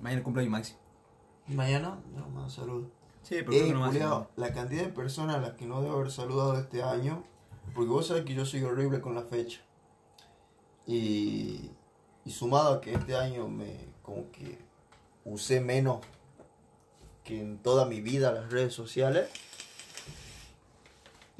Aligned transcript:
Mañana 0.00 0.22
cumpleaños 0.22 0.52
Maxi. 0.52 0.74
¿Y 1.48 1.54
mañana? 1.54 1.98
No, 2.14 2.28
más 2.28 2.52
saludos. 2.52 2.88
Sí, 3.22 3.36
pero 3.44 3.50
que 3.50 3.72
no 3.72 3.86
culiao, 3.86 4.30
la 4.36 4.52
cantidad 4.52 4.82
de 4.82 4.88
personas 4.88 5.36
a 5.36 5.40
las 5.40 5.52
que 5.52 5.66
no 5.66 5.82
debo 5.82 5.96
haber 5.96 6.10
saludado 6.10 6.58
este 6.58 6.82
año, 6.82 7.22
porque 7.74 7.90
vos 7.90 8.06
sabés 8.06 8.24
que 8.24 8.34
yo 8.34 8.46
soy 8.46 8.62
horrible 8.62 9.00
con 9.00 9.14
la 9.14 9.22
fecha. 9.22 9.60
Y, 10.86 11.70
y 12.24 12.30
sumado 12.30 12.74
a 12.74 12.80
que 12.80 12.94
este 12.94 13.14
año 13.16 13.48
me 13.48 13.90
como 14.02 14.30
que 14.32 14.58
usé 15.24 15.60
menos 15.60 15.98
que 17.22 17.40
en 17.40 17.58
toda 17.58 17.84
mi 17.84 18.00
vida 18.00 18.32
las 18.32 18.50
redes 18.50 18.72
sociales. 18.72 19.28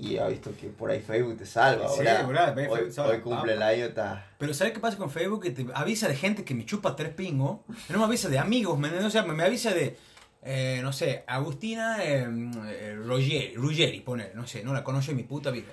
Y 0.00 0.16
ha 0.18 0.26
visto 0.28 0.50
que 0.58 0.68
por 0.68 0.90
ahí 0.90 1.00
Facebook 1.00 1.36
te 1.36 1.46
salva. 1.46 1.88
Sí, 1.88 2.06
ahora, 2.06 2.54
hoy, 2.70 2.90
salva, 2.90 3.12
hoy 3.12 3.20
cumple 3.20 3.52
el 3.54 3.62
año, 3.62 3.84
está... 3.84 4.26
Pero 4.38 4.54
¿sabes 4.54 4.72
qué 4.72 4.80
pasa 4.80 4.96
con 4.96 5.10
Facebook? 5.10 5.42
Que 5.42 5.50
te 5.50 5.66
avisa 5.74 6.08
de 6.08 6.16
gente 6.16 6.44
que 6.44 6.54
me 6.54 6.64
chupa 6.64 6.96
tres 6.96 7.10
pingos. 7.12 7.60
No 7.90 7.98
me 7.98 8.04
avisa 8.04 8.28
de 8.28 8.38
amigos, 8.38 8.78
¿me? 8.78 8.88
O 8.98 9.10
sea, 9.10 9.24
me, 9.24 9.42
avisa 9.44 9.74
de, 9.74 9.98
eh, 10.42 10.80
no 10.82 10.92
sé, 10.92 11.24
Agustina 11.26 12.02
eh, 12.02 12.26
eh, 12.66 12.96
Ruggeri, 12.96 13.54
Ruggeri, 13.56 14.00
poner, 14.00 14.34
no 14.34 14.46
sé, 14.46 14.64
no 14.64 14.72
la 14.72 14.82
conozco 14.82 15.10
en 15.10 15.18
mi 15.18 15.24
puta 15.24 15.50
vida. 15.50 15.68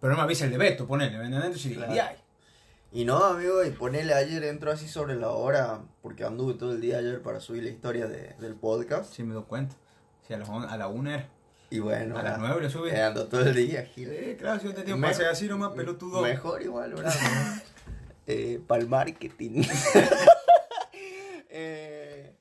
Pero 0.00 0.12
no 0.12 0.18
me 0.18 0.24
avisa 0.24 0.44
el 0.44 0.50
de 0.50 0.58
Beto, 0.58 0.86
ponerle, 0.86 1.16
¿me 1.18 1.24
entiendes? 1.24 1.64
Entonces 1.64 1.94
Claro. 1.94 2.18
Y 2.92 3.04
no, 3.04 3.24
amigo, 3.24 3.64
y 3.64 3.70
ponele 3.70 4.14
ayer 4.14 4.44
entro 4.44 4.70
así 4.70 4.86
sobre 4.88 5.16
la 5.16 5.30
hora, 5.30 5.80
porque 6.02 6.24
anduve 6.24 6.54
todo 6.54 6.72
el 6.72 6.80
día 6.80 6.98
ayer 6.98 7.20
para 7.20 7.40
subir 7.40 7.62
la 7.64 7.70
historia 7.70 8.06
de- 8.06 8.34
del 8.38 8.54
podcast. 8.54 9.12
Sí, 9.12 9.22
me 9.22 9.34
doy 9.34 9.44
cuenta. 9.44 9.74
Sí, 10.26 10.34
a, 10.34 10.38
las 10.38 10.48
a 10.48 10.76
la 10.76 10.88
una 10.88 11.14
era. 11.14 11.28
Y 11.70 11.80
bueno, 11.80 12.16
A 12.18 12.22
las 12.22 12.34
ahora, 12.36 12.46
nueve 12.48 12.62
le 12.62 12.70
sube. 12.70 12.94
eh, 12.96 13.02
ando 13.02 13.26
todo 13.26 13.40
el 13.42 13.54
día, 13.54 13.84
Gil. 13.86 14.08
Eh, 14.12 14.36
claro, 14.38 14.60
si 14.60 14.66
yo 14.66 14.74
te 14.74 14.84
digo, 14.84 14.96
Me- 14.98 15.08
pase 15.08 15.26
así 15.26 15.46
nomás, 15.48 15.72
pelotudo. 15.72 16.22
Mejor 16.22 16.62
igual, 16.62 16.94
¿verdad? 16.94 17.12
eh, 18.26 18.60
para 18.66 18.82
el 18.82 18.88
marketing. 18.88 19.62
Eh, 21.58 22.34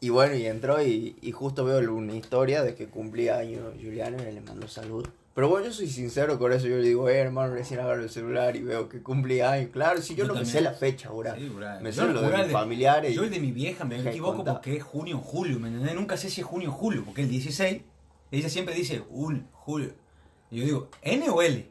y 0.00 0.08
bueno, 0.08 0.34
y 0.34 0.46
entró 0.46 0.82
y, 0.82 1.16
y 1.20 1.32
justo 1.32 1.64
veo 1.64 1.78
una 1.92 2.14
historia 2.14 2.62
de 2.62 2.74
que 2.74 2.86
cumplía 2.88 3.36
años 3.36 3.74
Juliano 3.74 4.16
y 4.26 4.32
le 4.32 4.40
mando 4.40 4.66
saludos. 4.66 5.10
Pero 5.34 5.48
bueno, 5.48 5.66
yo 5.66 5.72
soy 5.72 5.88
sincero 5.88 6.38
con 6.38 6.52
eso. 6.52 6.68
Yo 6.68 6.76
le 6.76 6.82
digo, 6.88 7.08
eh, 7.08 7.16
hermano, 7.18 7.54
recién 7.54 7.80
agarro 7.80 8.02
el 8.02 8.08
celular 8.10 8.54
y 8.54 8.62
veo 8.62 8.88
que 8.88 9.02
cumplía 9.02 9.50
años. 9.52 9.70
Claro, 9.72 10.00
si 10.00 10.14
yo, 10.14 10.18
Yo 10.24 10.28
no 10.28 10.34
me 10.34 10.40
también. 10.40 10.52
sé 10.52 10.60
la 10.60 10.72
fecha, 10.72 11.08
ahora. 11.08 11.34
Sí. 11.34 11.50
Me 11.80 11.92
sé 11.92 12.06
lo 12.06 12.20
de 12.22 12.36
mis 12.44 12.52
familiares. 12.52 13.14
Yo 13.14 13.24
el 13.24 13.30
de 13.30 13.40
mi 13.40 13.50
vieja 13.50 13.84
me 13.84 14.00
equivoco 14.00 14.36
contar. 14.36 14.54
porque 14.54 14.76
es 14.76 14.82
junio 14.84 15.16
o 15.18 15.20
julio, 15.20 15.58
¿me 15.58 15.68
entendés? 15.68 15.94
Nunca 15.96 16.16
sé 16.16 16.30
si 16.30 16.40
es 16.40 16.46
junio 16.46 16.70
o 16.70 16.72
julio, 16.72 17.02
porque 17.04 17.22
el 17.22 17.28
16, 17.28 17.82
ella 18.30 18.48
siempre 18.48 18.74
dice 18.74 19.02
ul, 19.10 19.44
julio. 19.52 19.92
Y 20.52 20.58
yo 20.58 20.64
digo, 20.66 20.88
¿N 21.02 21.28
o 21.28 21.42
L? 21.42 21.68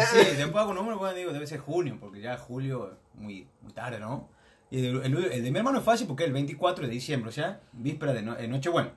Así, 0.00 0.16
después 0.36 0.56
hago 0.56 0.70
un 0.70 0.76
número, 0.76 0.98
bueno, 0.98 1.14
digo, 1.14 1.32
debe 1.32 1.46
ser 1.46 1.60
junio, 1.60 1.96
porque 2.00 2.20
ya 2.20 2.36
julio 2.36 2.90
es 2.92 3.20
muy, 3.20 3.46
muy 3.62 3.72
tarde, 3.72 4.00
¿no? 4.00 4.28
Y 4.70 4.84
el, 4.84 4.96
el- 5.04 5.24
el 5.32 5.44
de 5.44 5.50
mi 5.52 5.58
hermano 5.58 5.78
es 5.78 5.84
fácil 5.84 6.08
porque 6.08 6.24
es 6.24 6.26
el 6.26 6.32
24 6.32 6.86
de 6.86 6.92
diciembre, 6.92 7.28
o 7.28 7.32
sea, 7.32 7.60
víspera 7.72 8.12
de 8.12 8.22
no, 8.22 8.36
Nochebuena. 8.48 8.92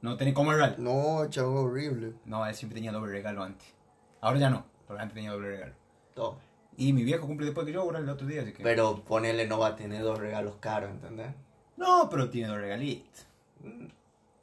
No 0.00 0.16
tenés 0.16 0.34
como 0.34 0.52
regalo. 0.52 0.74
No, 0.78 1.28
chavo, 1.28 1.62
horrible. 1.62 2.14
No, 2.24 2.46
él 2.46 2.54
siempre 2.54 2.74
tenía 2.76 2.92
doble 2.92 3.12
regalo 3.12 3.42
antes. 3.42 3.68
Ahora 4.20 4.38
ya 4.38 4.50
no, 4.50 4.64
pero 4.86 5.00
antes 5.00 5.14
tenía 5.14 5.32
doble 5.32 5.48
regalo. 5.50 5.74
Toma. 6.14 6.38
Y 6.76 6.92
mi 6.92 7.02
viejo 7.02 7.26
cumple 7.26 7.46
después 7.46 7.66
que 7.66 7.72
yo, 7.72 7.82
ahora 7.82 7.98
el 7.98 8.08
otro 8.08 8.26
día, 8.26 8.42
así 8.42 8.52
que... 8.52 8.62
Pero 8.62 9.02
ponele 9.02 9.46
no 9.46 9.58
va 9.58 9.68
a 9.68 9.76
tener 9.76 10.02
dos 10.02 10.18
regalos 10.18 10.56
caros, 10.60 10.90
¿entendés? 10.90 11.34
No, 11.76 12.08
pero 12.08 12.30
tiene 12.30 12.48
dos 12.48 12.58
regalitos. 12.58 13.26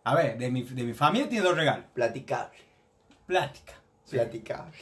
A 0.04 0.16
ver, 0.16 0.38
de 0.38 0.52
mi, 0.52 0.64
de 0.64 0.84
mi 0.84 0.94
familia 0.94 1.30
tiene 1.30 1.46
dos 1.46 1.56
regalos. 1.56 1.86
Platicable. 1.94 2.60
Plática. 3.26 3.74
Platicable. 4.10 4.78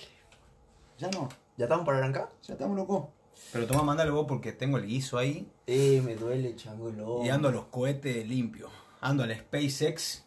Ya 0.97 1.09
no, 1.11 1.29
¿Ya 1.55 1.65
estamos 1.65 1.85
para 1.85 1.99
arrancar? 1.99 2.29
ya 2.41 2.53
estamos 2.53 2.75
locos. 2.75 3.05
Pero 3.51 3.67
toma, 3.67 3.83
mándale 3.83 4.09
vos 4.09 4.25
porque 4.27 4.51
tengo 4.51 4.77
el 4.77 4.87
guiso 4.87 5.17
ahí. 5.19 5.47
Eh, 5.67 6.01
me 6.03 6.15
duele, 6.15 6.55
chango, 6.55 6.89
el 6.89 6.99
ojo. 7.01 7.23
Y 7.23 7.29
ando 7.29 7.49
a 7.49 7.51
los 7.51 7.65
cohetes 7.65 8.27
limpios. 8.27 8.71
Ando 9.01 9.23
al 9.23 9.35
SpaceX 9.37 10.25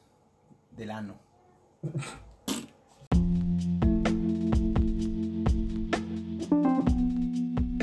del 0.77 0.91
ano. 0.91 1.15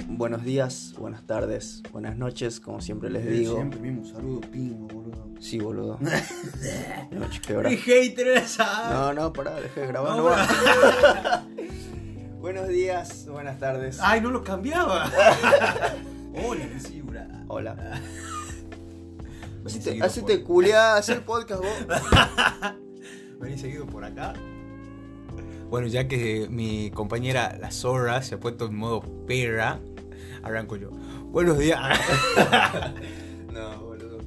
Buenos 0.07 0.43
días, 0.43 0.93
buenas 0.97 1.25
tardes, 1.25 1.81
buenas 1.91 2.15
noches, 2.17 2.59
como 2.59 2.79
siempre 2.81 3.09
les 3.09 3.25
digo. 3.25 3.55
Siempre 3.55 3.79
mismo 3.79 4.05
saludo 4.05 4.41
pingo, 4.41 4.87
boludo. 4.87 5.29
Sí, 5.39 5.59
boludo. 5.59 5.99
No, 7.11 7.29
che, 7.29 7.41
qué 7.41 7.55
hora. 7.55 7.69
¡Qué 7.69 7.77
hater 7.77 8.27
esa! 8.29 8.89
No, 8.89 9.13
no, 9.13 9.33
pará, 9.33 9.59
dejé 9.59 9.81
de 9.81 9.87
grabar. 9.87 10.17
No, 10.17 10.29
no. 10.29 11.43
Buenos 12.39 12.67
días, 12.67 13.27
buenas 13.27 13.59
tardes. 13.59 13.99
¡Ay, 14.01 14.21
no 14.21 14.29
lo 14.29 14.43
cambiaba! 14.43 15.11
Hola, 16.35 16.65
bra. 17.05 17.27
Hola. 17.47 18.01
Seguido 19.65 20.05
hacete 20.05 20.37
por- 20.39 20.45
hacer 20.97 21.25
podcast 21.25 21.61
vos. 21.61 21.87
Vení 23.39 23.57
seguido 23.57 23.85
por 23.85 24.03
acá. 24.05 24.33
Bueno, 25.69 25.87
ya 25.87 26.07
que 26.07 26.47
mi 26.49 26.91
compañera 26.91 27.57
la 27.59 27.71
zorra 27.71 28.21
se 28.21 28.35
ha 28.35 28.39
puesto 28.39 28.65
en 28.67 28.75
modo 28.75 29.01
perra, 29.25 29.79
arranco 30.43 30.75
yo. 30.75 30.89
Buenos 31.31 31.57
días. 31.57 31.79
No, 33.53 33.83
boludo. 33.83 34.17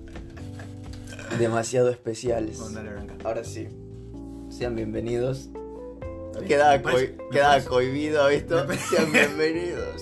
Demasiado 1.39 1.91
especiales. 1.91 2.61
No, 2.61 2.71
dale, 2.71 2.91
arranca. 2.91 3.15
Ahora 3.25 3.43
sí. 3.43 3.67
Sean 4.51 4.77
bienvenidos. 4.77 5.51
bien, 6.35 6.47
Queda, 6.47 6.81
coi- 6.81 7.17
queda 7.33 7.65
cohibido, 7.65 8.23
parece- 8.23 8.97
Sean 8.97 9.11
bienvenidos. 9.13 10.01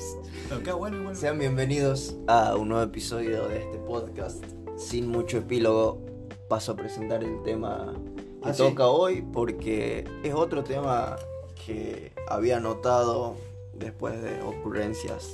No, 0.51 0.63
bueno. 0.79 1.15
Sean 1.15 1.39
bienvenidos 1.39 2.17
a 2.27 2.55
un 2.57 2.69
nuevo 2.69 2.85
episodio 2.85 3.49
de 3.49 3.63
este 3.63 3.79
podcast. 3.79 4.45
Sin 4.77 5.09
mucho 5.09 5.39
epílogo, 5.39 6.01
paso 6.49 6.73
a 6.73 6.77
presentar 6.77 7.23
el 7.25 7.43
tema 7.43 7.95
que 8.43 8.51
Ah, 8.51 8.55
sí. 8.55 8.63
toca 8.63 8.89
hoy 8.89 9.23
porque 9.23 10.05
es 10.23 10.35
otro 10.35 10.65
tema 10.65 11.17
que 11.65 12.13
había 12.29 12.61
notado 12.61 13.37
después 13.73 14.21
de 14.23 14.43
ocurrencias 14.43 15.31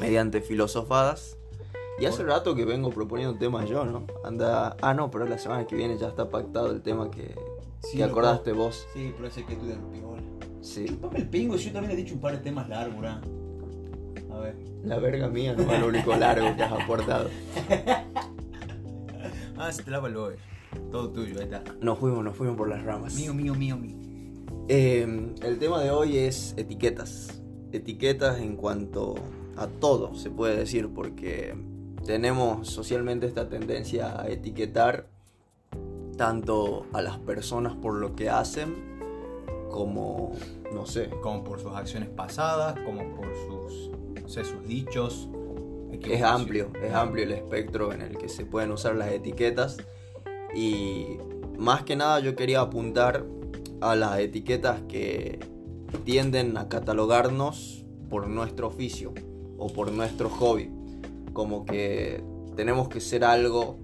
mediante 0.00 0.40
filosofadas. 0.40 1.36
Y 1.98 2.06
hace 2.06 2.22
rato 2.24 2.54
que 2.54 2.64
vengo 2.64 2.90
proponiendo 2.90 3.38
temas 3.38 3.68
yo, 3.68 3.84
¿no? 3.84 4.06
Anda. 4.24 4.76
Ah, 4.80 4.94
no, 4.94 5.10
pero 5.10 5.26
la 5.26 5.36
semana 5.38 5.66
que 5.66 5.76
viene 5.76 5.98
ya 5.98 6.08
está 6.08 6.30
pactado 6.30 6.70
el 6.70 6.80
tema 6.82 7.10
que, 7.10 7.34
Sí, 7.82 7.98
que 7.98 8.04
acordaste 8.04 8.52
vos. 8.52 8.86
Sí, 8.94 9.12
pero 9.14 9.28
ese 9.28 9.44
que 9.44 9.54
tú 9.56 9.66
de. 9.66 9.76
Sí. 10.62 10.86
Chupame 10.86 11.18
el 11.18 11.28
pingo, 11.28 11.56
yo 11.56 11.72
también 11.72 11.92
he 11.92 11.96
dicho 11.96 12.14
un 12.14 12.20
par 12.20 12.32
de 12.32 12.38
temas 12.38 12.68
largos, 12.68 12.98
bra. 12.98 13.20
A 14.32 14.38
ver. 14.40 14.56
La 14.84 14.98
verga 14.98 15.28
mía 15.28 15.54
no 15.56 15.72
es 15.72 15.80
lo 15.80 15.88
único 15.88 16.16
largo 16.16 16.56
que 16.56 16.62
has 16.62 16.72
aportado. 16.72 17.30
Ah, 19.58 19.70
se 19.70 19.84
te 19.84 19.92
lava 19.92 20.08
el 20.08 20.16
hoy. 20.16 20.34
Todo 20.90 21.10
tuyo, 21.10 21.38
ahí 21.38 21.44
está. 21.44 21.62
Nos 21.80 21.96
fuimos, 21.98 22.24
nos 22.24 22.36
fuimos 22.36 22.56
por 22.56 22.68
las 22.68 22.82
ramas. 22.82 23.14
Mío, 23.14 23.32
mío, 23.32 23.54
mío, 23.54 23.76
mío. 23.76 23.96
Eh, 24.68 25.34
el 25.40 25.58
tema 25.60 25.80
de 25.82 25.90
hoy 25.92 26.18
es 26.18 26.54
etiquetas. 26.56 27.40
Etiquetas 27.70 28.40
en 28.40 28.56
cuanto 28.56 29.14
a 29.56 29.68
todo, 29.68 30.16
se 30.16 30.30
puede 30.30 30.56
decir, 30.56 30.88
porque 30.92 31.54
tenemos 32.04 32.68
socialmente 32.68 33.26
esta 33.26 33.48
tendencia 33.48 34.20
a 34.20 34.28
etiquetar 34.28 35.06
tanto 36.16 36.86
a 36.92 37.02
las 37.02 37.18
personas 37.18 37.74
por 37.76 37.94
lo 37.94 38.16
que 38.16 38.30
hacen, 38.30 38.98
como, 39.70 40.32
no 40.72 40.86
sé, 40.86 41.08
Como 41.22 41.44
por 41.44 41.60
sus 41.60 41.72
acciones 41.72 42.08
pasadas, 42.08 42.78
como 42.84 43.14
por 43.16 43.26
sus, 43.46 43.90
no 44.22 44.28
sé, 44.28 44.44
sus 44.44 44.66
dichos. 44.66 45.28
es 45.90 46.22
amplio, 46.22 46.70
es 46.82 46.92
amplio 46.92 47.24
el 47.24 47.32
espectro 47.32 47.92
en 47.92 48.00
el 48.00 48.16
que 48.16 48.28
se 48.28 48.44
pueden 48.44 48.70
usar 48.70 48.96
las 48.96 49.12
etiquetas. 49.12 49.78
Y 50.54 51.18
más 51.58 51.82
que 51.82 51.96
nada 51.96 52.20
yo 52.20 52.36
quería 52.36 52.60
apuntar 52.60 53.24
a 53.80 53.94
las 53.96 54.18
etiquetas 54.18 54.80
que 54.88 55.40
tienden 56.04 56.56
a 56.56 56.68
catalogarnos 56.68 57.84
por 58.08 58.28
nuestro 58.28 58.68
oficio 58.68 59.12
o 59.58 59.68
por 59.68 59.92
nuestro 59.92 60.28
hobby. 60.28 60.70
Como 61.32 61.64
que 61.64 62.22
tenemos 62.56 62.88
que 62.88 63.00
ser 63.00 63.24
algo 63.24 63.78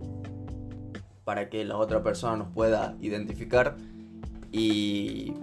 para 1.25 1.49
que 1.49 1.65
la 1.65 1.77
otra 1.77 2.03
persona 2.03 2.37
nos 2.37 2.49
pueda 2.49 2.97
identificar 3.01 3.77
y 4.51 5.35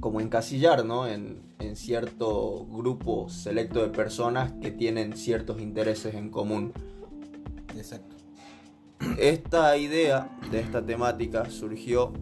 como 0.00 0.20
encasillar, 0.20 0.84
¿no? 0.84 1.06
En, 1.06 1.49
en 1.60 1.76
cierto 1.76 2.66
grupo 2.66 3.28
selecto 3.28 3.82
de 3.82 3.88
personas 3.88 4.52
que 4.60 4.70
tienen 4.70 5.16
ciertos 5.16 5.60
intereses 5.60 6.14
en 6.14 6.30
común. 6.30 6.72
Exacto. 7.76 8.16
Esta 9.18 9.76
idea 9.76 10.36
de 10.50 10.60
esta 10.60 10.84
temática 10.84 11.48
surgió 11.50 12.12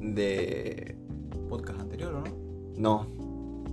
de 0.00 0.96
Podcast 1.48 1.80
anterior, 1.80 2.14
¿o 2.14 2.20
no? 2.20 2.26
no, 2.76 3.06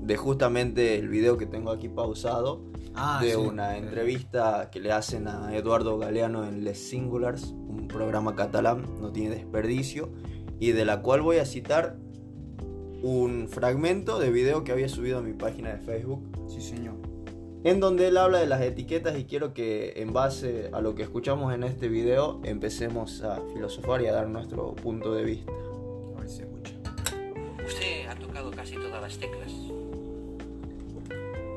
de 0.01 0.15
justamente 0.17 0.95
el 0.95 1.09
video 1.09 1.37
que 1.37 1.45
tengo 1.45 1.71
aquí 1.71 1.89
pausado 1.89 2.71
Ah, 2.95 3.19
de 3.23 3.31
sí. 3.31 3.35
una 3.35 3.77
entrevista 3.77 4.69
que 4.71 4.79
le 4.79 4.91
hacen 4.91 5.27
a 5.27 5.55
Eduardo 5.55 5.97
Galeano 5.97 6.45
en 6.47 6.63
Les 6.63 6.77
Singulars, 6.77 7.51
un 7.51 7.87
programa 7.87 8.35
catalán, 8.35 8.85
no 9.01 9.11
tiene 9.11 9.35
desperdicio, 9.35 10.11
y 10.59 10.73
de 10.73 10.85
la 10.85 11.01
cual 11.01 11.21
voy 11.21 11.37
a 11.37 11.45
citar 11.45 11.97
un 13.03 13.49
fragmento 13.49 14.17
de 14.17 14.31
video 14.31 14.63
que 14.63 14.71
había 14.71 14.87
subido 14.87 15.19
a 15.19 15.21
mi 15.21 15.33
página 15.33 15.73
de 15.73 15.79
Facebook. 15.79 16.23
Sí, 16.49 16.61
señor. 16.61 16.95
en 17.65 17.79
donde 17.79 18.07
él 18.07 18.17
habla 18.17 18.39
de 18.39 18.47
las 18.47 18.61
etiquetas 18.61 19.17
y 19.17 19.23
quiero 19.25 19.53
que 19.53 19.93
en 19.97 20.11
base 20.11 20.69
a 20.73 20.81
lo 20.81 20.95
que 20.95 21.03
escuchamos 21.03 21.53
en 21.53 21.63
este 21.63 21.87
video 21.87 22.41
empecemos 22.43 23.21
a 23.23 23.39
filosofar 23.53 24.01
y 24.01 24.07
a 24.07 24.11
dar 24.13 24.27
nuestro 24.27 24.73
punto 24.73 25.13
de 25.13 25.23
vista. 25.23 25.51
A 25.51 26.19
ver 26.19 26.29
si 26.29 26.37
se 26.37 26.43
escucha. 26.43 26.73
Usted 27.65 28.07
ha 28.09 28.15
tocado 28.15 28.51
casi 28.51 28.75
todas 28.75 29.01
las 29.01 29.17
teclas. 29.17 29.51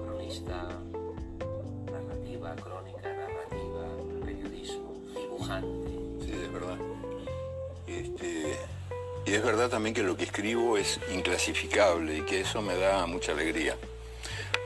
Cronista, 0.05 0.69
narrativa, 1.93 2.55
crónica, 2.55 3.03
narrativa, 3.03 4.25
periodismo, 4.25 4.95
dibujante. 5.13 5.91
Sí, 6.25 6.33
es 6.33 6.53
verdad. 6.53 6.79
Este, 7.89 8.57
y 9.27 9.35
es 9.35 9.43
verdad 9.43 9.69
también 9.69 9.93
que 9.93 10.05
lo 10.05 10.17
que 10.17 10.23
escribo 10.23 10.79
es 10.79 11.01
inclasificable 11.13 12.19
y 12.19 12.21
que 12.21 12.43
eso 12.43 12.63
me 12.63 12.77
da 12.77 13.07
mucha 13.07 13.33
alegría. 13.33 13.77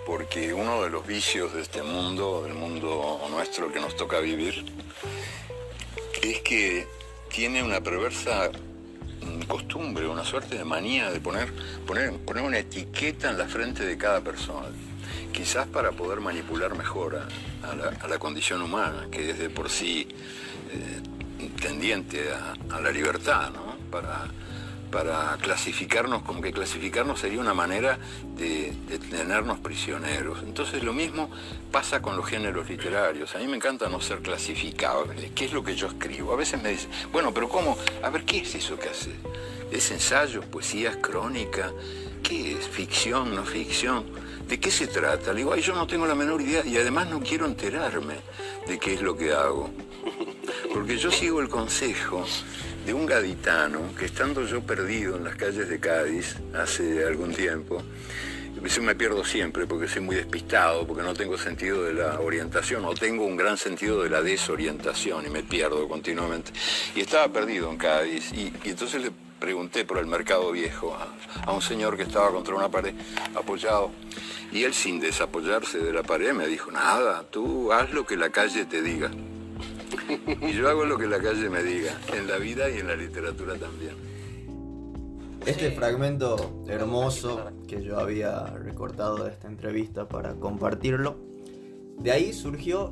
Porque 0.07 0.53
uno 0.53 0.83
de 0.83 0.91
los 0.91 1.07
vicios 1.07 1.55
de 1.55 1.63
este 1.63 1.83
mundo, 1.83 2.43
del 2.45 2.53
mundo 2.53 3.27
nuestro 3.31 3.73
que 3.73 3.81
nos 3.81 3.97
toca 3.97 4.21
vivir, 4.21 4.67
es 6.23 6.41
que 6.41 6.87
tiene 7.31 7.63
una 7.63 7.81
perversa 7.81 8.51
mm, 9.23 9.43
costumbre, 9.47 10.07
una 10.07 10.25
suerte 10.25 10.59
de 10.59 10.65
manía 10.65 11.11
de 11.11 11.21
poner, 11.21 11.51
poner, 11.87 12.13
poner 12.19 12.45
una 12.45 12.59
etiqueta 12.59 13.31
en 13.31 13.39
la 13.39 13.47
frente 13.47 13.87
de 13.87 13.97
cada 13.97 14.21
persona. 14.21 14.69
Quizás 15.33 15.69
para 15.69 15.93
poder 15.93 16.21
manipular 16.21 16.77
mejor 16.77 17.17
a, 17.63 18.07
la, 18.07 18.19
condición 18.19 18.61
humana, 18.61 19.09
que 19.11 19.31
es 19.31 19.39
de 19.39 19.49
por 19.49 19.71
sí 19.71 20.07
eh, 20.71 21.49
tendiente 21.63 22.31
a, 22.31 22.77
a 22.77 22.81
la 22.81 22.91
libertad, 22.91 23.51
¿no? 23.51 23.79
Para, 23.91 24.29
para 24.91 25.37
clasificarnos, 25.41 26.23
como 26.23 26.41
que 26.43 26.53
clasificarnos 26.53 27.21
sería 27.21 27.41
una 27.41 27.55
manera 27.55 27.99
de, 28.37 28.73
tenernos 29.11 29.59
prisioneros. 29.59 30.43
Entonces 30.43 30.83
lo 30.83 30.93
mismo 30.93 31.31
pasa 31.71 32.03
con 32.03 32.17
los 32.17 32.27
géneros 32.27 32.69
literarios. 32.69 33.35
A 33.35 33.39
mí 33.39 33.47
me 33.47 33.57
encanta 33.57 33.89
no 33.89 34.01
ser 34.01 34.21
clasificable. 34.21 35.33
¿Qué 35.35 35.47
es 35.47 35.53
lo 35.53 35.63
que 35.63 35.75
yo 35.75 35.87
escribo? 35.87 36.33
A 36.33 36.37
veces 36.37 36.63
me 36.63 36.71
dicen, 36.71 36.91
bueno, 37.13 37.33
pero 37.33 37.49
¿cómo? 37.49 37.77
A 38.03 38.11
ver, 38.11 38.25
¿qué 38.25 38.39
es 38.39 38.55
eso 38.55 38.79
que 38.79 38.89
hace? 38.89 39.13
¿Es 39.71 39.91
ensayo, 39.91 40.43
poesía, 40.43 41.01
crónica? 41.01 41.73
¿Qué 42.23 42.53
es? 42.53 42.69
¿Ficción, 42.69 43.35
no 43.35 43.45
ficción? 43.45 44.05
¿De 44.49 44.59
qué 44.59 44.71
se 44.71 44.89
trata? 44.89 45.33
Le 45.33 45.39
digo, 45.39 45.53
ay, 45.53 45.63
yo 45.63 45.75
no 45.75 45.87
tengo 45.87 46.07
la 46.07 46.15
menor 46.15 46.41
idea 46.41 46.65
y 46.67 46.77
además 46.77 47.09
no 47.09 47.21
quiero 47.21 47.47
enterarme 47.47 48.17
de 48.67 48.79
qué 48.79 48.95
es 48.95 49.03
lo 49.03 49.17
que 49.17 49.33
hago. 49.33 49.71
Porque 50.73 50.97
yo 50.97 51.11
sigo 51.11 51.41
el 51.41 51.49
consejo 51.49 52.25
de 52.87 52.95
un 52.95 53.05
gaditano 53.05 53.95
que 53.99 54.07
estando 54.07 54.47
yo 54.47 54.63
perdido 54.63 55.17
en 55.17 55.25
las 55.25 55.35
calles 55.35 55.69
de 55.69 55.81
Cádiz 55.81 56.37
hace 56.55 57.05
algún 57.05 57.35
tiempo, 57.35 57.83
eso 58.65 58.83
me 58.83 58.95
pierdo 58.95 59.25
siempre 59.25 59.67
porque 59.67 59.89
soy 59.89 60.03
muy 60.03 60.15
despistado, 60.15 60.87
porque 60.87 61.03
no 61.03 61.15
tengo 61.15 61.37
sentido 61.39 61.83
de 61.85 61.95
la 61.95 62.21
orientación 62.21 62.85
o 62.85 62.95
tengo 62.95 63.25
un 63.25 63.37
gran 63.37 63.57
sentido 63.57 64.03
de 64.03 64.11
la 64.11 64.23
desorientación 64.23 65.27
y 65.27 65.31
me 65.31 65.43
pierdo 65.43 65.89
continuamente. 65.89 66.53
Y 66.95 67.01
estaba 67.01 67.33
perdido 67.33 67.71
en 67.71 67.77
Cádiz 67.77 68.33
y, 68.33 68.53
y 68.63 68.71
entonces 68.71 69.03
le 69.03 69.11
pregunté 69.41 69.85
por 69.85 69.99
el 69.99 70.07
mercado 70.07 70.53
viejo 70.53 70.95
a, 70.95 71.09
a, 71.51 71.53
un 71.53 71.63
señor 71.63 71.97
que 71.97 72.03
estaba 72.03 72.31
contra 72.31 72.55
una 72.55 72.69
pared 72.69 72.95
apoyado 73.35 73.91
y 74.53 74.65
él 74.65 74.75
sin 74.75 75.01
desapoyarse 75.01 75.79
de 75.79 75.93
la 75.93 76.03
pared 76.03 76.33
me 76.33 76.47
dijo, 76.47 76.71
nada, 76.71 77.25
tú 77.31 77.73
haz 77.73 77.93
lo 77.93 78.07
que 78.07 78.17
la 78.17 78.31
calle 78.31 78.67
te 78.67 78.83
diga. 78.83 79.11
Y 80.41 80.53
yo 80.53 80.69
hago 80.69 80.85
lo 80.85 80.99
que 80.99 81.07
la 81.07 81.19
calle 81.19 81.49
me 81.49 81.63
diga, 81.63 81.93
en 82.15 82.27
la 82.27 82.39
vida 82.39 82.69
y 82.71 82.79
en 82.79 82.89
la 82.89 82.97
literatura 82.97 83.55
también. 83.57 83.95
Este 85.47 85.71
fragmento 85.71 86.65
hermoso 86.69 87.51
que 87.67 87.83
yo 87.83 87.99
había 87.99 88.47
recortado 88.47 89.25
de 89.25 89.31
esta 89.31 89.49
entrevista 89.49 90.09
para 90.09 90.35
compartirlo, 90.35 91.17
de 91.99 92.13
ahí 92.13 92.33
surgió 92.33 92.91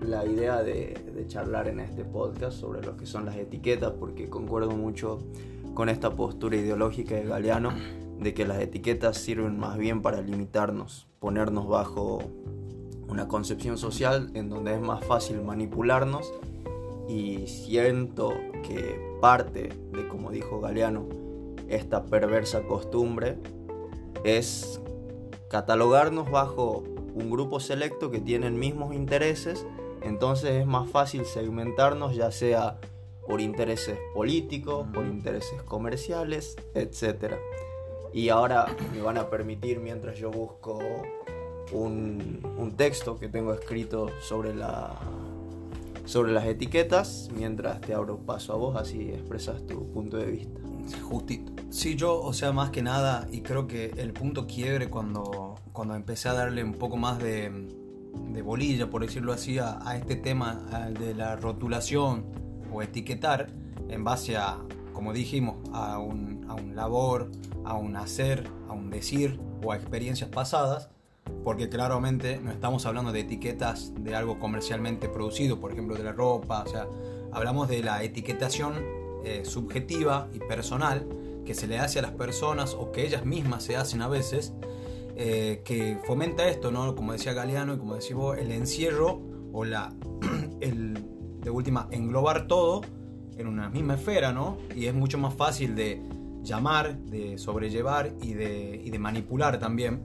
la 0.00 0.26
idea 0.26 0.62
de, 0.62 0.98
de, 1.14 1.26
charlar 1.26 1.68
en 1.68 1.80
este 1.80 2.04
podcast 2.04 2.58
sobre 2.58 2.82
lo 2.82 2.96
que 2.96 3.06
son 3.06 3.24
las 3.24 3.36
etiquetas, 3.36 3.92
porque 3.92 4.28
concuerdo 4.28 4.72
mucho 4.72 5.18
con 5.74 5.88
esta 5.88 6.10
postura 6.10 6.56
ideológica 6.56 7.14
de 7.14 7.24
Galeano 7.24 7.72
de 8.20 8.34
que 8.34 8.46
las 8.46 8.60
etiquetas 8.60 9.18
sirven 9.18 9.58
más 9.58 9.78
bien 9.78 10.02
para 10.02 10.20
limitarnos, 10.20 11.06
ponernos 11.18 11.68
bajo 11.68 12.18
una 13.08 13.28
concepción 13.28 13.78
social 13.78 14.30
en 14.34 14.48
donde 14.48 14.74
es 14.74 14.80
más 14.80 15.04
fácil 15.04 15.42
manipularnos 15.42 16.32
y 17.08 17.46
siento 17.46 18.34
que 18.66 19.00
parte 19.20 19.70
de, 19.92 20.08
como 20.08 20.30
dijo 20.30 20.60
Galeano, 20.60 21.06
esta 21.68 22.04
perversa 22.06 22.62
costumbre 22.62 23.38
es 24.24 24.80
catalogarnos 25.48 26.30
bajo 26.30 26.84
un 27.14 27.30
grupo 27.30 27.60
selecto 27.60 28.10
que 28.10 28.20
tienen 28.20 28.58
mismos 28.58 28.94
intereses, 28.94 29.66
entonces 30.02 30.50
es 30.52 30.66
más 30.66 30.90
fácil 30.90 31.24
segmentarnos 31.24 32.14
ya 32.14 32.30
sea 32.30 32.78
por 33.26 33.40
intereses 33.40 33.98
políticos, 34.14 34.86
por 34.92 35.04
intereses 35.06 35.62
comerciales, 35.62 36.56
etc. 36.74 37.34
Y 38.12 38.28
ahora 38.28 38.66
me 38.94 39.02
van 39.02 39.18
a 39.18 39.28
permitir, 39.30 39.80
mientras 39.80 40.18
yo 40.18 40.30
busco 40.30 40.78
un, 41.72 42.40
un 42.58 42.72
texto 42.72 43.18
que 43.18 43.28
tengo 43.28 43.52
escrito 43.52 44.10
sobre, 44.20 44.54
la, 44.54 44.94
sobre 46.04 46.32
las 46.32 46.46
etiquetas, 46.46 47.28
mientras 47.34 47.80
te 47.80 47.94
abro 47.94 48.18
paso 48.18 48.52
a 48.52 48.56
vos, 48.56 48.76
así 48.76 49.10
expresas 49.10 49.66
tu 49.66 49.90
punto 49.90 50.16
de 50.16 50.26
vista. 50.26 50.60
Justito. 51.02 51.52
Sí, 51.70 51.96
yo, 51.96 52.20
o 52.20 52.32
sea, 52.32 52.52
más 52.52 52.70
que 52.70 52.82
nada, 52.82 53.26
y 53.32 53.40
creo 53.40 53.66
que 53.66 53.92
el 53.96 54.12
punto 54.12 54.46
quiebre 54.46 54.88
cuando, 54.88 55.56
cuando 55.72 55.94
empecé 55.94 56.28
a 56.28 56.32
darle 56.32 56.62
un 56.62 56.74
poco 56.74 56.96
más 56.96 57.18
de, 57.18 57.50
de 58.32 58.42
bolilla, 58.42 58.88
por 58.88 59.02
decirlo 59.02 59.32
así, 59.32 59.58
a, 59.58 59.78
a 59.86 59.96
este 59.96 60.14
tema 60.16 60.64
de 60.98 61.14
la 61.14 61.36
rotulación 61.36 62.24
o 62.72 62.82
etiquetar 62.82 63.48
en 63.88 64.04
base 64.04 64.36
a, 64.36 64.58
como 64.92 65.12
dijimos, 65.12 65.56
a 65.72 65.98
un, 65.98 66.46
a 66.48 66.54
un 66.54 66.76
labor, 66.76 67.30
a 67.64 67.74
un 67.74 67.96
hacer, 67.96 68.48
a 68.68 68.72
un 68.72 68.90
decir 68.90 69.40
o 69.64 69.72
a 69.72 69.76
experiencias 69.76 70.30
pasadas, 70.30 70.90
porque 71.44 71.68
claramente 71.68 72.40
no 72.42 72.50
estamos 72.50 72.86
hablando 72.86 73.12
de 73.12 73.20
etiquetas 73.20 73.92
de 73.98 74.14
algo 74.14 74.38
comercialmente 74.38 75.08
producido, 75.08 75.60
por 75.60 75.72
ejemplo 75.72 75.96
de 75.96 76.04
la 76.04 76.12
ropa, 76.12 76.64
o 76.64 76.68
sea, 76.68 76.86
hablamos 77.32 77.68
de 77.68 77.82
la 77.82 78.02
etiquetación 78.02 78.74
eh, 79.24 79.44
subjetiva 79.44 80.28
y 80.32 80.38
personal 80.38 81.06
que 81.44 81.54
se 81.54 81.66
le 81.66 81.78
hace 81.78 81.98
a 82.00 82.02
las 82.02 82.12
personas 82.12 82.74
o 82.74 82.92
que 82.92 83.06
ellas 83.06 83.24
mismas 83.24 83.62
se 83.62 83.76
hacen 83.76 84.02
a 84.02 84.08
veces, 84.08 84.52
eh, 85.16 85.62
que 85.64 85.98
fomenta 86.04 86.48
esto, 86.48 86.70
¿no? 86.70 86.94
Como 86.94 87.12
decía 87.12 87.32
Galeano 87.32 87.74
y 87.74 87.78
como 87.78 87.94
decís 87.94 88.14
vos, 88.14 88.36
el 88.36 88.52
encierro 88.52 89.22
o 89.52 89.64
la, 89.64 89.94
el, 90.60 90.94
de 91.40 91.50
última, 91.50 91.88
englobar 91.90 92.46
todo 92.46 92.82
en 93.38 93.46
una 93.46 93.70
misma 93.70 93.94
esfera, 93.94 94.32
¿no? 94.32 94.58
Y 94.74 94.86
es 94.86 94.94
mucho 94.94 95.16
más 95.18 95.34
fácil 95.34 95.74
de 95.74 96.02
llamar, 96.42 96.98
de 96.98 97.38
sobrellevar 97.38 98.12
y 98.22 98.34
de, 98.34 98.80
y 98.84 98.90
de 98.90 98.98
manipular 98.98 99.58
también. 99.58 100.02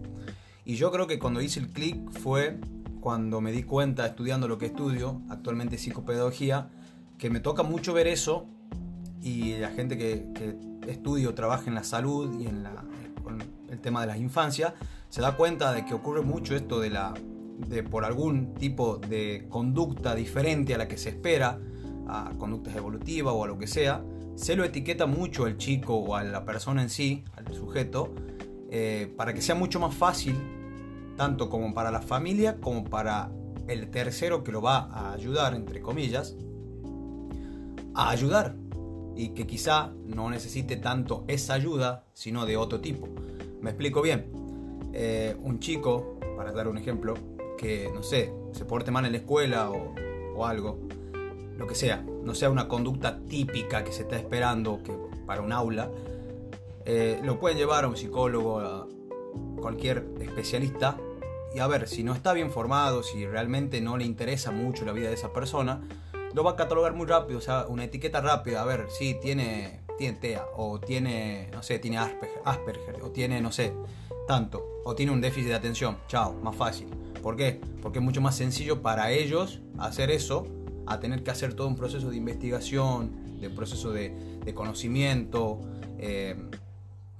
Y 0.65 0.75
yo 0.75 0.91
creo 0.91 1.07
que 1.07 1.19
cuando 1.19 1.41
hice 1.41 1.59
el 1.59 1.69
clic 1.69 2.11
fue 2.19 2.59
cuando 2.99 3.41
me 3.41 3.51
di 3.51 3.63
cuenta, 3.63 4.05
estudiando 4.05 4.47
lo 4.47 4.57
que 4.57 4.67
estudio, 4.67 5.21
actualmente 5.29 5.77
psicopedagogía, 5.77 6.69
que 7.17 7.29
me 7.29 7.39
toca 7.39 7.63
mucho 7.63 7.93
ver 7.93 8.07
eso 8.07 8.45
y 9.21 9.57
la 9.57 9.69
gente 9.69 9.97
que, 9.97 10.27
que 10.33 10.91
estudio, 10.91 11.33
trabaja 11.33 11.65
en 11.67 11.75
la 11.75 11.83
salud 11.83 12.39
y 12.39 12.47
en 12.47 12.65
el 13.69 13.79
tema 13.79 14.01
de 14.01 14.07
las 14.07 14.17
infancias, 14.17 14.73
se 15.09 15.21
da 15.21 15.35
cuenta 15.35 15.73
de 15.73 15.85
que 15.85 15.93
ocurre 15.93 16.21
mucho 16.21 16.55
esto 16.55 16.79
de 16.79 16.89
la 16.89 17.13
de 17.67 17.83
por 17.83 18.05
algún 18.05 18.53
tipo 18.55 18.97
de 18.97 19.45
conducta 19.49 20.15
diferente 20.15 20.73
a 20.73 20.77
la 20.77 20.87
que 20.87 20.97
se 20.97 21.09
espera, 21.09 21.59
a 22.07 22.31
conductas 22.37 22.75
evolutivas 22.75 23.33
o 23.33 23.43
a 23.43 23.47
lo 23.47 23.57
que 23.57 23.67
sea, 23.67 24.03
se 24.35 24.55
lo 24.55 24.63
etiqueta 24.63 25.05
mucho 25.05 25.45
al 25.45 25.57
chico 25.57 25.95
o 25.95 26.15
a 26.15 26.23
la 26.23 26.45
persona 26.45 26.81
en 26.81 26.89
sí, 26.89 27.23
al 27.35 27.53
sujeto, 27.53 28.13
eh, 28.71 29.13
para 29.17 29.33
que 29.33 29.41
sea 29.41 29.53
mucho 29.53 29.81
más 29.81 29.93
fácil, 29.93 30.35
tanto 31.17 31.49
como 31.49 31.73
para 31.73 31.91
la 31.91 32.01
familia 32.01 32.59
como 32.61 32.85
para 32.85 33.29
el 33.67 33.91
tercero 33.91 34.43
que 34.43 34.53
lo 34.53 34.61
va 34.61 34.89
a 34.91 35.11
ayudar, 35.11 35.53
entre 35.53 35.81
comillas, 35.81 36.37
a 37.93 38.09
ayudar 38.09 38.55
y 39.15 39.29
que 39.29 39.45
quizá 39.45 39.91
no 40.05 40.29
necesite 40.29 40.77
tanto 40.77 41.25
esa 41.27 41.53
ayuda, 41.53 42.05
sino 42.13 42.45
de 42.45 42.55
otro 42.55 42.79
tipo. 42.79 43.07
Me 43.61 43.71
explico 43.71 44.01
bien. 44.01 44.31
Eh, 44.93 45.35
un 45.41 45.59
chico, 45.59 46.17
para 46.37 46.53
dar 46.53 46.69
un 46.69 46.77
ejemplo, 46.77 47.15
que, 47.57 47.91
no 47.93 48.03
sé, 48.03 48.33
se 48.53 48.63
porte 48.63 48.89
mal 48.89 49.05
en 49.05 49.11
la 49.11 49.17
escuela 49.17 49.69
o, 49.69 49.93
o 50.35 50.45
algo, 50.45 50.79
lo 51.57 51.67
que 51.67 51.75
sea, 51.75 52.03
no 52.23 52.33
sea 52.33 52.49
una 52.49 52.67
conducta 52.67 53.19
típica 53.27 53.83
que 53.83 53.91
se 53.91 54.03
está 54.03 54.15
esperando 54.15 54.81
que 54.81 54.93
para 55.25 55.41
un 55.41 55.51
aula, 55.51 55.91
eh, 56.85 57.19
lo 57.23 57.39
pueden 57.39 57.57
llevar 57.57 57.83
a 57.83 57.87
un 57.87 57.97
psicólogo, 57.97 58.59
a 58.59 58.87
cualquier 59.59 60.07
especialista, 60.19 60.97
y 61.53 61.59
a 61.59 61.67
ver, 61.67 61.87
si 61.87 62.03
no 62.03 62.13
está 62.13 62.33
bien 62.33 62.51
formado, 62.51 63.03
si 63.03 63.25
realmente 63.25 63.81
no 63.81 63.97
le 63.97 64.05
interesa 64.05 64.51
mucho 64.51 64.85
la 64.85 64.93
vida 64.93 65.09
de 65.09 65.15
esa 65.15 65.33
persona, 65.33 65.81
lo 66.33 66.43
va 66.43 66.51
a 66.51 66.55
catalogar 66.55 66.93
muy 66.93 67.05
rápido, 67.05 67.39
o 67.39 67.41
sea, 67.41 67.65
una 67.67 67.83
etiqueta 67.83 68.21
rápida, 68.21 68.61
a 68.61 68.65
ver, 68.65 68.87
si 68.89 69.15
tiene, 69.15 69.81
tiene 69.97 70.17
TEA, 70.17 70.45
o 70.55 70.79
tiene, 70.79 71.49
no 71.51 71.61
sé, 71.61 71.79
tiene 71.79 71.97
Asperger, 71.97 72.41
Asperger, 72.45 73.01
o 73.01 73.11
tiene, 73.11 73.41
no 73.41 73.51
sé, 73.51 73.73
tanto, 74.27 74.81
o 74.85 74.95
tiene 74.95 75.11
un 75.11 75.19
déficit 75.19 75.49
de 75.49 75.55
atención, 75.55 75.97
chao, 76.07 76.33
más 76.41 76.55
fácil. 76.55 76.87
¿Por 77.21 77.35
qué? 77.35 77.59
Porque 77.81 77.99
es 77.99 78.05
mucho 78.05 78.21
más 78.21 78.35
sencillo 78.35 78.81
para 78.81 79.11
ellos 79.11 79.59
hacer 79.77 80.09
eso 80.09 80.47
a 80.87 80.99
tener 80.99 81.23
que 81.23 81.31
hacer 81.31 81.53
todo 81.53 81.67
un 81.67 81.75
proceso 81.75 82.09
de 82.09 82.17
investigación, 82.17 83.39
de 83.39 83.49
proceso 83.49 83.91
de, 83.91 84.39
de 84.43 84.53
conocimiento, 84.53 85.59
eh, 85.99 86.35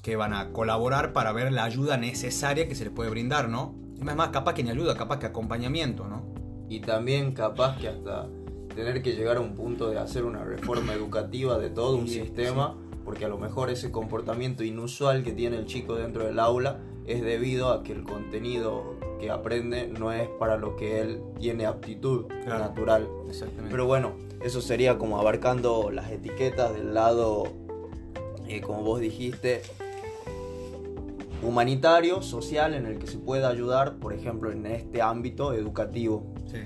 que 0.01 0.15
van 0.15 0.33
a 0.33 0.51
colaborar 0.51 1.13
para 1.13 1.31
ver 1.31 1.51
la 1.51 1.63
ayuda 1.63 1.97
necesaria 1.97 2.67
que 2.67 2.75
se 2.75 2.85
les 2.85 2.93
puede 2.93 3.09
brindar, 3.09 3.49
¿no? 3.49 3.75
Es 3.97 4.15
más, 4.15 4.29
capaz 4.29 4.53
que 4.55 4.63
ni 4.63 4.71
ayuda, 4.71 4.95
capaz 4.97 5.19
que 5.19 5.27
acompañamiento, 5.27 6.07
¿no? 6.07 6.23
Y 6.69 6.79
también 6.79 7.33
capaz 7.33 7.77
que 7.77 7.87
hasta 7.87 8.27
tener 8.75 9.03
que 9.03 9.13
llegar 9.13 9.37
a 9.37 9.41
un 9.41 9.53
punto 9.55 9.89
de 9.89 9.99
hacer 9.99 10.23
una 10.23 10.43
reforma 10.43 10.93
educativa 10.93 11.57
de 11.59 11.69
todo 11.69 11.97
un 11.97 12.07
Sí, 12.07 12.15
sistema, 12.21 12.75
porque 13.05 13.25
a 13.25 13.27
lo 13.27 13.37
mejor 13.37 13.69
ese 13.69 13.91
comportamiento 13.91 14.63
inusual 14.63 15.23
que 15.23 15.33
tiene 15.33 15.57
el 15.57 15.65
chico 15.65 15.95
dentro 15.95 16.23
del 16.25 16.39
aula 16.39 16.79
es 17.05 17.21
debido 17.21 17.69
a 17.71 17.83
que 17.83 17.91
el 17.91 18.03
contenido 18.03 18.95
que 19.19 19.29
aprende 19.29 19.87
no 19.87 20.11
es 20.11 20.27
para 20.39 20.57
lo 20.57 20.75
que 20.77 20.99
él 21.01 21.21
tiene 21.39 21.65
aptitud 21.67 22.25
Claro. 22.45 22.59
natural. 22.59 23.07
Exactamente. 23.27 23.69
Pero 23.69 23.85
bueno, 23.85 24.13
eso 24.43 24.61
sería 24.61 24.97
como 24.97 25.19
abarcando 25.19 25.91
las 25.91 26.09
etiquetas 26.09 26.73
del 26.73 26.93
lado, 26.95 27.43
eh, 28.47 28.61
como 28.61 28.81
vos 28.83 28.99
dijiste, 28.99 29.61
humanitario, 31.41 32.21
social, 32.21 32.73
en 32.73 32.85
el 32.85 32.99
que 32.99 33.07
se 33.07 33.17
pueda 33.17 33.49
ayudar, 33.49 33.95
por 33.95 34.13
ejemplo, 34.13 34.51
en 34.51 34.65
este 34.65 35.01
ámbito 35.01 35.53
educativo. 35.53 36.33
sí. 36.51 36.59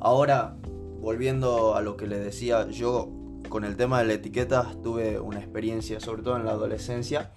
Ahora, 0.00 0.56
volviendo 1.00 1.74
a 1.74 1.80
lo 1.80 1.96
que 1.96 2.06
les 2.06 2.22
decía, 2.22 2.68
yo 2.68 3.10
con 3.48 3.64
el 3.64 3.76
tema 3.76 3.98
de 4.00 4.06
la 4.06 4.12
etiqueta 4.14 4.74
tuve 4.82 5.18
una 5.18 5.38
experiencia, 5.38 5.98
sobre 6.00 6.22
todo 6.22 6.36
en 6.36 6.44
la 6.44 6.52
adolescencia, 6.52 7.32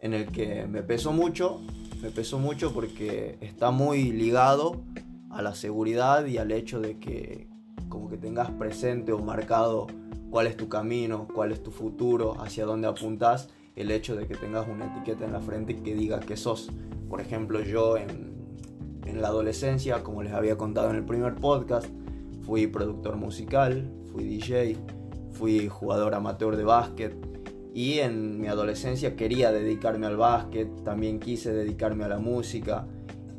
en 0.00 0.12
el 0.12 0.26
que 0.26 0.66
me 0.66 0.82
pesó 0.82 1.12
mucho, 1.12 1.60
me 2.02 2.10
pesó 2.10 2.38
mucho 2.38 2.72
porque 2.72 3.38
está 3.40 3.70
muy 3.70 4.12
ligado 4.12 4.82
a 5.30 5.40
la 5.40 5.54
seguridad 5.54 6.26
y 6.26 6.38
al 6.38 6.50
hecho 6.50 6.80
de 6.80 6.98
que 6.98 7.48
como 7.88 8.10
que 8.10 8.16
tengas 8.16 8.50
presente 8.50 9.12
o 9.12 9.20
marcado 9.20 9.86
cuál 10.30 10.46
es 10.46 10.56
tu 10.56 10.68
camino, 10.68 11.28
cuál 11.32 11.52
es 11.52 11.62
tu 11.62 11.70
futuro, 11.70 12.40
hacia 12.42 12.64
dónde 12.64 12.88
apuntas, 12.88 13.48
el 13.76 13.90
hecho 13.90 14.16
de 14.16 14.26
que 14.26 14.34
tengas 14.34 14.68
una 14.68 14.86
etiqueta 14.86 15.24
en 15.24 15.32
la 15.32 15.40
frente 15.40 15.82
que 15.82 15.94
diga 15.94 16.20
que 16.20 16.36
sos. 16.36 16.70
Por 17.08 17.20
ejemplo, 17.20 17.60
yo 17.62 17.96
en, 17.96 18.32
en 19.06 19.22
la 19.22 19.28
adolescencia, 19.28 20.02
como 20.02 20.22
les 20.22 20.32
había 20.32 20.56
contado 20.56 20.90
en 20.90 20.96
el 20.96 21.04
primer 21.04 21.34
podcast, 21.36 21.86
fui 22.42 22.66
productor 22.66 23.16
musical, 23.16 23.90
fui 24.12 24.24
DJ, 24.24 24.76
fui 25.32 25.68
jugador 25.68 26.14
amateur 26.14 26.56
de 26.56 26.64
básquet 26.64 27.14
y 27.74 28.00
en 28.00 28.40
mi 28.40 28.48
adolescencia 28.48 29.16
quería 29.16 29.50
dedicarme 29.50 30.06
al 30.06 30.16
básquet, 30.16 30.68
también 30.84 31.18
quise 31.18 31.52
dedicarme 31.52 32.04
a 32.04 32.08
la 32.08 32.18
música 32.18 32.86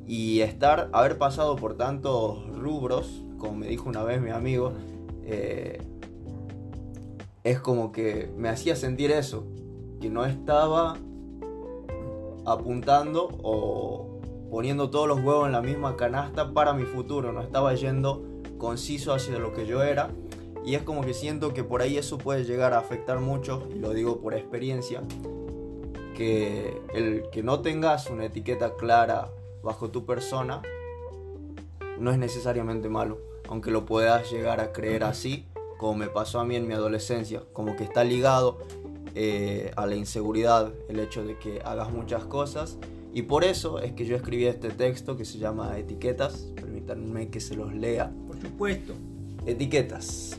y 0.08 0.42
estar, 0.42 0.90
haber 0.92 1.18
pasado 1.18 1.56
por 1.56 1.78
tantos 1.78 2.48
rubros, 2.58 3.24
como 3.38 3.58
me 3.58 3.68
dijo 3.68 3.90
una 3.90 4.04
vez 4.04 4.22
mi 4.22 4.32
amigo, 4.32 4.74
eh, 5.24 5.80
es 7.44 7.60
como 7.60 7.92
que 7.92 8.32
me 8.38 8.50
hacía 8.50 8.76
sentir 8.76 9.12
eso, 9.12 9.46
no 10.10 10.26
estaba 10.26 10.98
apuntando 12.46 13.30
o 13.42 14.20
poniendo 14.52 14.90
todos 14.90 15.08
los 15.08 15.20
huevos 15.20 15.48
en 15.48 15.54
la 15.54 15.62
misma 15.62 15.96
canasta 15.96 16.54
para 16.54 16.74
mi 16.74 16.84
futuro, 16.84 17.32
no 17.32 17.42
estaba 17.42 17.74
yendo 17.74 18.24
conciso 18.58 19.14
hacia 19.14 19.40
lo 19.40 19.54
que 19.54 19.66
yo 19.66 19.84
era. 19.84 20.10
Y 20.66 20.76
es 20.76 20.84
como 20.84 21.02
que 21.02 21.14
siento 21.14 21.54
que 21.54 21.64
por 21.64 21.82
ahí 21.82 21.98
eso 21.98 22.18
puede 22.18 22.46
llegar 22.46 22.74
a 22.74 22.78
afectar 22.78 23.20
mucho, 23.20 23.68
y 23.76 23.80
lo 23.80 23.94
digo 23.94 24.22
por 24.22 24.34
experiencia, 24.34 25.02
que 26.16 26.82
el 26.94 27.30
que 27.32 27.44
no 27.44 27.60
tengas 27.62 28.10
una 28.10 28.26
etiqueta 28.26 28.76
clara 28.76 29.30
bajo 29.64 29.90
tu 29.90 30.06
persona 30.06 30.62
no 32.00 32.12
es 32.12 32.18
necesariamente 32.18 32.88
malo, 32.88 33.18
aunque 33.50 33.72
lo 33.72 33.86
puedas 33.86 34.32
llegar 34.32 34.62
a 34.62 34.72
creer 34.72 35.04
así, 35.04 35.48
como 35.78 35.96
me 35.96 36.08
pasó 36.08 36.40
a 36.40 36.46
mí 36.46 36.56
en 36.56 36.68
mi 36.68 36.74
adolescencia, 36.74 37.44
como 37.52 37.76
que 37.76 37.84
está 37.84 38.04
ligado 38.04 38.60
eh, 39.16 39.72
a 39.76 39.86
la 39.86 39.96
inseguridad, 39.96 40.74
el 40.90 41.00
hecho 41.00 41.24
de 41.24 41.38
que 41.38 41.62
hagas 41.64 41.92
muchas 41.92 42.26
cosas. 42.26 42.78
Y 43.14 43.24
por 43.24 43.44
eso 43.44 43.80
es 43.80 43.94
que 43.94 44.06
yo 44.06 44.16
escribí 44.16 44.46
este 44.46 44.70
texto 44.70 45.16
que 45.16 45.26
se 45.26 45.38
llama 45.38 45.78
Etiquetas. 45.78 46.52
Permítanme 46.56 47.30
que 47.30 47.40
se 47.40 47.56
los 47.56 47.74
lea. 47.74 48.12
Por 48.28 48.40
supuesto. 48.42 48.94
Etiquetas. 49.46 50.38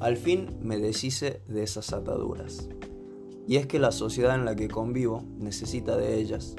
Al 0.00 0.16
fin 0.16 0.58
me 0.60 0.78
deshice 0.78 1.40
de 1.48 1.62
esas 1.62 1.92
ataduras. 1.92 2.68
Y 3.46 3.56
es 3.56 3.66
que 3.66 3.78
la 3.78 3.90
sociedad 3.90 4.34
en 4.34 4.44
la 4.44 4.54
que 4.54 4.68
convivo 4.68 5.24
necesita 5.38 5.96
de 5.96 6.16
ellas. 6.16 6.54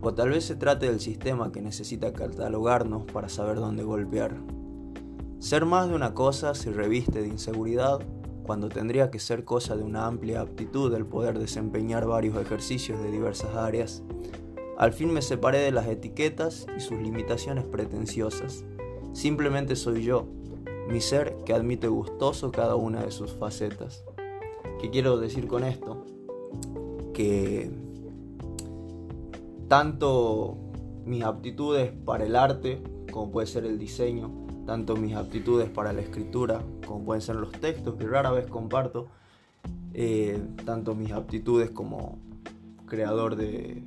O 0.00 0.14
tal 0.14 0.30
vez 0.30 0.44
se 0.44 0.56
trate 0.56 0.86
del 0.86 1.00
sistema 1.00 1.52
que 1.52 1.60
necesita 1.60 2.12
catalogarnos 2.12 3.04
para 3.04 3.28
saber 3.28 3.56
dónde 3.56 3.84
golpear. 3.84 4.34
Ser 5.38 5.66
más 5.66 5.88
de 5.88 5.94
una 5.94 6.14
cosa 6.14 6.54
se 6.54 6.72
reviste 6.72 7.20
de 7.20 7.28
inseguridad 7.28 8.00
cuando 8.44 8.68
tendría 8.68 9.10
que 9.10 9.18
ser 9.18 9.44
cosa 9.44 9.74
de 9.74 9.82
una 9.82 10.06
amplia 10.06 10.42
aptitud 10.42 10.94
el 10.94 11.06
poder 11.06 11.38
desempeñar 11.38 12.06
varios 12.06 12.36
ejercicios 12.36 13.02
de 13.02 13.10
diversas 13.10 13.56
áreas. 13.56 14.02
Al 14.78 14.92
fin 14.92 15.12
me 15.12 15.22
separé 15.22 15.58
de 15.58 15.72
las 15.72 15.88
etiquetas 15.88 16.66
y 16.76 16.80
sus 16.80 16.98
limitaciones 17.00 17.64
pretenciosas. 17.64 18.64
Simplemente 19.12 19.76
soy 19.76 20.04
yo, 20.04 20.26
mi 20.88 21.00
ser 21.00 21.36
que 21.44 21.54
admite 21.54 21.88
gustoso 21.88 22.52
cada 22.52 22.76
una 22.76 23.02
de 23.02 23.10
sus 23.10 23.32
facetas. 23.32 24.04
¿Qué 24.80 24.90
quiero 24.90 25.18
decir 25.18 25.46
con 25.48 25.64
esto? 25.64 26.04
Que 27.14 27.70
tanto 29.68 30.58
mis 31.06 31.24
aptitudes 31.24 31.92
para 32.04 32.26
el 32.26 32.36
arte, 32.36 32.82
como 33.10 33.30
puede 33.30 33.46
ser 33.46 33.64
el 33.64 33.78
diseño, 33.78 34.43
tanto 34.66 34.96
mis 34.96 35.14
aptitudes 35.14 35.68
para 35.68 35.92
la 35.92 36.00
escritura, 36.00 36.62
como 36.86 37.04
pueden 37.04 37.22
ser 37.22 37.36
los 37.36 37.52
textos 37.52 37.96
que 37.96 38.06
rara 38.06 38.30
vez 38.30 38.46
comparto, 38.46 39.08
eh, 39.92 40.42
tanto 40.64 40.94
mis 40.94 41.12
aptitudes 41.12 41.70
como 41.70 42.18
creador 42.86 43.36
de, 43.36 43.82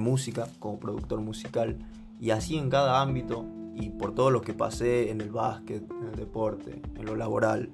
música, 0.00 0.48
como 0.58 0.78
productor 0.78 1.20
musical, 1.20 1.78
y 2.20 2.30
así 2.30 2.56
en 2.56 2.68
cada 2.68 3.00
ámbito, 3.00 3.46
y 3.74 3.90
por 3.90 4.14
todo 4.14 4.30
lo 4.30 4.42
que 4.42 4.52
pasé 4.52 5.10
en 5.10 5.20
el 5.20 5.30
básquet, 5.30 5.82
en 5.90 6.08
el 6.08 6.14
deporte, 6.16 6.82
en 6.94 7.06
lo 7.06 7.16
laboral, 7.16 7.70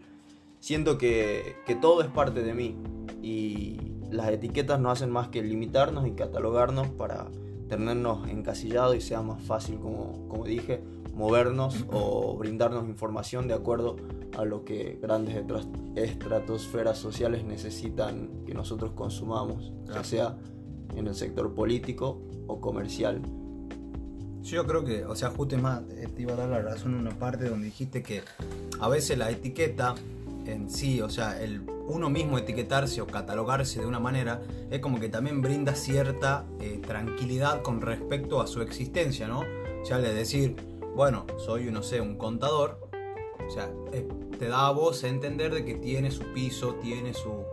siento 0.61 0.97
que, 0.97 1.56
que 1.66 1.75
todo 1.75 2.02
es 2.02 2.09
parte 2.09 2.42
de 2.42 2.54
mí, 2.54 2.76
y 3.23 3.78
las 4.11 4.28
etiquetas 4.28 4.80
no 4.80 4.90
hacen 4.90 5.11
más 5.11 5.28
que 5.28 5.42
limitarnos 5.42 6.06
y 6.06 6.12
catalogarnos 6.12 6.88
para 6.88 7.26
tenernos 7.68 8.28
encasillados 8.28 8.97
y 8.97 9.00
sea 9.00 9.23
más 9.23 9.42
fácil, 9.42 9.78
como, 9.80 10.28
como 10.28 10.44
dije, 10.44 10.83
movernos 11.14 11.85
o 11.92 12.37
brindarnos 12.37 12.88
información 12.88 13.47
de 13.49 13.54
acuerdo 13.54 13.97
a 14.37 14.44
lo 14.44 14.64
que 14.64 14.99
grandes 15.00 15.37
estra- 15.37 15.64
estratosferas 15.94 16.99
sociales 16.99 17.44
necesitan 17.44 18.28
que 18.47 18.54
nosotros 18.54 18.92
consumamos, 18.92 19.73
ya 19.87 20.02
sea 20.02 20.37
en 20.97 21.06
el 21.06 21.14
sector 21.14 21.54
político 21.54 22.21
o 22.47 22.61
comercial. 22.61 23.21
Yo 24.42 24.66
creo 24.66 24.85
que, 24.85 25.04
o 25.04 25.16
sea, 25.16 25.30
justo 25.30 25.56
más, 25.56 25.83
eh, 25.90 26.06
te 26.14 26.23
iba 26.23 26.35
a 26.35 26.37
dar 26.37 26.49
la 26.50 26.61
razón 26.61 26.94
en 26.94 27.00
una 27.00 27.18
parte 27.18 27.49
donde 27.49 27.66
dijiste 27.66 28.02
que 28.02 28.23
a 28.78 28.88
veces 28.88 29.16
la 29.16 29.30
etiqueta 29.30 29.94
en 30.47 30.68
sí, 30.68 31.00
o 31.00 31.09
sea, 31.09 31.40
el 31.40 31.62
uno 31.88 32.11
mismo 32.11 32.37
etiquetarse 32.37 33.00
o 33.00 33.06
catalogarse 33.06 33.80
de 33.80 33.87
una 33.87 34.00
manera, 34.00 34.42
es 34.71 34.80
como 34.80 35.00
que 35.00 35.09
también 35.09 35.40
brinda 35.40 35.75
cierta 35.75 36.44
eh, 36.61 36.80
tranquilidad 36.87 37.62
con 37.62 37.80
respecto 37.80 38.42
a 38.42 38.47
su 38.47 38.61
existencia, 38.61 39.28
¿no? 39.28 39.40
O 39.83 39.87
sea, 39.87 39.99
de 39.99 40.12
decir, 40.12 40.56
bueno, 40.94 41.26
soy, 41.38 41.70
no 41.70 41.82
sé, 41.82 42.00
un 42.00 42.16
contador, 42.16 42.78
o 43.46 43.50
sea, 43.50 43.70
eh, 43.92 44.06
te 44.38 44.48
da 44.48 44.68
a 44.68 44.70
vos 44.70 45.04
a 45.04 45.08
entender 45.08 45.52
de 45.54 45.64
que 45.64 45.74
tiene 45.74 46.10
su 46.10 46.22
piso, 46.32 46.74
tiene 46.76 47.14
su, 47.14 47.44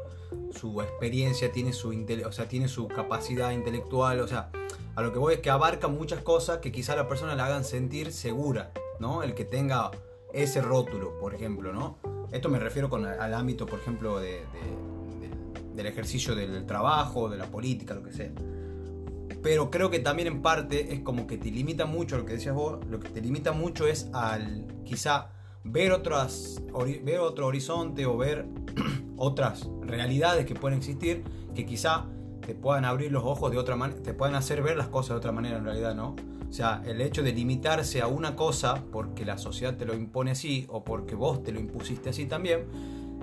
su 0.52 0.82
experiencia, 0.82 1.52
tiene 1.52 1.74
su, 1.74 1.90
o 2.26 2.32
sea, 2.32 2.48
tiene 2.48 2.68
su 2.68 2.88
capacidad 2.88 3.52
intelectual, 3.52 4.20
o 4.20 4.28
sea, 4.28 4.52
a 4.96 5.02
lo 5.02 5.12
que 5.14 5.20
voy 5.20 5.36
es 5.36 5.40
que 5.40 5.50
abarca 5.50 5.88
muchas 5.88 6.22
cosas 6.22 6.60
que 6.60 6.72
quizá 6.72 6.94
a 6.94 6.98
la 6.98 7.08
persona 7.08 7.36
la 7.36 7.46
hagan 7.46 7.64
sentir 7.64 8.12
segura, 8.12 8.72
¿no? 9.00 9.24
El 9.24 9.34
que 9.34 9.46
tenga 9.46 9.92
ese 10.34 10.62
rótulo, 10.62 11.18
por 11.20 11.34
ejemplo, 11.34 11.74
¿no? 11.74 11.98
Esto 12.32 12.50
me 12.50 12.60
refiero 12.60 12.90
con, 12.90 13.06
al 13.06 13.34
ámbito, 13.34 13.66
por 13.66 13.80
ejemplo, 13.80 14.20
de, 14.20 14.32
de- 14.32 15.20
del- 15.20 15.76
del 15.76 15.86
ejercicio 15.86 16.36
del 16.36 16.66
trabajo, 16.66 17.30
de 17.30 17.38
la 17.38 17.46
política, 17.46 17.94
lo 17.94 18.04
que 18.04 18.12
sea. 18.12 18.32
Pero 19.44 19.72
creo 19.72 19.90
que 19.90 20.00
también 20.00 20.28
en 20.28 20.42
parte 20.42 20.94
es 20.94 21.00
como 21.02 21.26
que 21.26 21.38
te 21.38 21.50
limita 21.50 21.86
mucho, 21.86 22.18
lo 22.18 22.26
que 22.26 22.34
decías 22.34 22.54
vos, 22.54 22.86
lo 22.88 23.00
que 23.00 23.10
te 23.10 23.22
limita 23.22 23.52
mucho 23.52 23.88
es 23.88 24.10
al 24.14 24.68
quizá 24.86 25.30
ver, 25.64 25.92
otras, 25.92 26.62
ver 27.04 27.20
otro 27.20 27.48
horizonte 27.48 28.06
o 28.06 28.18
ver 28.18 28.46
otras 29.18 29.68
realidades 29.82 30.46
que 30.46 30.56
pueden 30.56 30.78
existir 30.78 31.24
que 31.56 31.66
quizá 31.66 32.06
te 32.46 32.56
puedan 32.56 32.86
abrir 32.86 33.12
los 33.12 33.24
ojos 33.24 33.52
de 33.52 33.58
otra 33.58 33.76
manera, 33.76 34.02
te 34.02 34.14
puedan 34.14 34.36
hacer 34.36 34.62
ver 34.62 34.78
las 34.78 34.88
cosas 34.88 35.10
de 35.10 35.16
otra 35.16 35.32
manera 35.32 35.58
en 35.58 35.66
realidad, 35.66 35.96
¿no? 35.96 36.16
O 36.50 36.54
sea, 36.54 36.82
el 36.86 37.00
hecho 37.02 37.24
de 37.24 37.32
limitarse 37.32 38.02
a 38.02 38.08
una 38.08 38.36
cosa 38.36 38.84
porque 38.92 39.26
la 39.26 39.38
sociedad 39.38 39.78
te 39.78 39.86
lo 39.86 39.94
impone 39.94 40.32
así 40.32 40.66
o 40.70 40.84
porque 40.84 41.16
vos 41.16 41.44
te 41.44 41.52
lo 41.52 41.60
impusiste 41.60 42.10
así 42.10 42.26
también, 42.26 42.66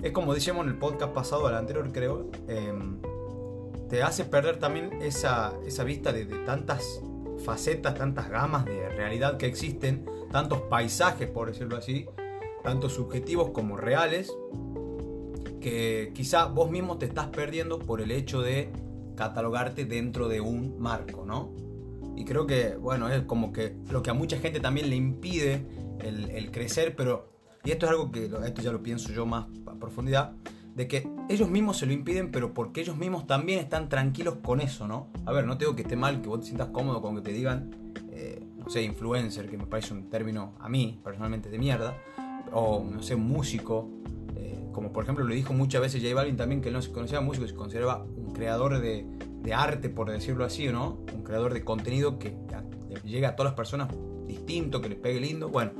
es 0.01 0.11
como 0.11 0.33
decíamos 0.33 0.65
en 0.65 0.71
el 0.71 0.77
podcast 0.77 1.13
pasado, 1.13 1.47
al 1.47 1.55
anterior 1.55 1.91
creo, 1.91 2.29
em, 2.47 2.97
te 3.89 4.03
hace 4.03 4.23
perder 4.23 4.59
también 4.59 5.01
esa, 5.01 5.53
esa 5.65 5.83
vista 5.83 6.13
de, 6.13 6.25
tantas 6.45 7.01
facetas, 7.43 7.95
tantas 7.95 8.29
gamas 8.29 8.65
de 8.65 8.87
realidad 8.89 9.37
que 9.37 9.47
existen, 9.47 10.05
tantos 10.31 10.61
paisajes, 10.63 11.29
por 11.29 11.47
decirlo 11.47 11.77
así, 11.77 12.05
tanto 12.63 12.89
subjetivos 12.89 13.49
como 13.49 13.77
reales, 13.77 14.31
que 15.59 16.11
quizá 16.13 16.45
vos 16.45 16.69
mismo 16.69 16.97
te 16.97 17.07
estás 17.07 17.27
perdiendo 17.27 17.79
por 17.79 18.01
el 18.01 18.11
hecho 18.11 18.41
de 18.41 18.71
catalogarte 19.15 19.85
dentro 19.85 20.27
de 20.29 20.39
un 20.39 20.79
marco, 20.79 21.25
¿no? 21.25 21.51
Y 22.15 22.25
creo 22.25 22.45
que, 22.45 22.75
bueno, 22.75 23.09
es 23.09 23.23
como 23.23 23.51
que 23.51 23.75
lo 23.89 24.03
que 24.03 24.11
a 24.11 24.13
mucha 24.13 24.37
gente 24.37 24.59
también 24.59 24.89
le 24.89 24.95
impide 24.95 25.65
el, 25.99 26.29
el 26.29 26.51
crecer, 26.51 26.95
pero, 26.95 27.29
y 27.63 27.71
esto 27.71 27.85
es 27.85 27.91
algo 27.91 28.11
que, 28.11 28.25
esto 28.25 28.61
ya 28.61 28.71
lo 28.71 28.83
pienso 28.83 29.11
yo 29.11 29.25
más 29.25 29.47
a 29.65 29.73
profundidad, 29.75 30.33
de 30.79 30.87
que 30.87 31.09
ellos 31.27 31.49
mismos 31.49 31.77
se 31.77 31.85
lo 31.85 31.91
impiden, 31.91 32.31
pero 32.31 32.53
porque 32.53 32.79
ellos 32.79 32.95
mismos 32.95 33.27
también 33.27 33.59
están 33.59 33.89
tranquilos 33.89 34.35
con 34.41 34.61
eso, 34.61 34.87
¿no? 34.87 35.07
A 35.25 35.33
ver, 35.33 35.45
no 35.45 35.57
tengo 35.57 35.75
que 35.75 35.81
esté 35.81 35.97
mal, 35.97 36.21
que 36.21 36.29
vos 36.29 36.39
te 36.39 36.45
sientas 36.45 36.69
cómodo 36.69 37.01
con 37.01 37.17
que 37.17 37.21
te 37.21 37.33
digan, 37.33 37.69
eh, 38.13 38.41
no 38.57 38.69
sé, 38.69 38.83
influencer, 38.83 39.49
que 39.49 39.57
me 39.57 39.65
parece 39.65 39.93
un 39.93 40.09
término 40.09 40.53
a 40.57 40.69
mí 40.69 40.97
personalmente 41.03 41.49
de 41.49 41.59
mierda, 41.59 41.97
o 42.53 42.81
no 42.81 43.03
sé, 43.03 43.17
músico, 43.17 43.89
eh, 44.37 44.69
como 44.71 44.93
por 44.93 45.03
ejemplo 45.03 45.25
lo 45.25 45.35
dijo 45.35 45.51
muchas 45.51 45.81
veces 45.81 46.01
J 46.01 46.15
Balvin 46.15 46.37
también, 46.37 46.61
que 46.61 46.69
él 46.69 46.75
no 46.75 46.81
se 46.81 46.93
conocía 46.93 47.19
músico, 47.19 47.45
se 47.45 47.55
consideraba 47.55 48.05
un 48.15 48.31
creador 48.31 48.79
de, 48.79 49.05
arte, 49.53 49.89
por 49.89 50.09
decirlo 50.09 50.45
así, 50.45 50.69
¿no? 50.69 50.99
Un 51.13 51.23
creador 51.23 51.53
de 51.53 51.65
contenido 51.65 52.19
que 52.19 52.37
llega 53.03 53.29
a 53.29 53.35
todas 53.35 53.51
las 53.51 53.57
personas 53.57 53.89
distinto, 54.25 54.79
que 54.79 54.87
les 54.87 54.97
pegue 54.97 55.19
lindo. 55.19 55.49
Bueno, 55.49 55.71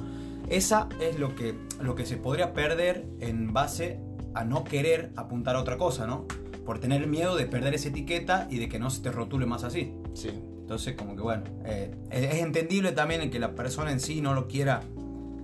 esa 0.49 0.89
es 0.99 1.17
lo 1.17 1.35
que, 1.35 1.55
lo 1.79 1.95
que 1.95 2.05
se 2.05 2.17
podría 2.17 2.53
perder 2.53 3.05
en 3.21 3.53
base 3.53 4.01
a 4.33 4.43
no 4.43 4.63
querer 4.63 5.11
apuntar 5.15 5.55
a 5.55 5.61
otra 5.61 5.77
cosa, 5.77 6.07
¿no? 6.07 6.25
Por 6.65 6.79
tener 6.79 7.07
miedo 7.07 7.35
de 7.35 7.45
perder 7.45 7.73
esa 7.73 7.89
etiqueta 7.89 8.47
y 8.49 8.59
de 8.59 8.69
que 8.69 8.79
no 8.79 8.89
se 8.89 9.01
te 9.01 9.11
rotule 9.11 9.45
más 9.45 9.63
así. 9.63 9.93
Sí. 10.13 10.29
Entonces, 10.29 10.95
como 10.95 11.15
que 11.15 11.21
bueno, 11.21 11.43
eh, 11.65 11.95
es 12.11 12.35
entendible 12.35 12.91
también 12.91 13.21
el 13.21 13.31
que 13.31 13.39
la 13.39 13.55
persona 13.55 13.91
en 13.91 13.99
sí 13.99 14.21
no 14.21 14.35
lo 14.35 14.47
quiera 14.47 14.81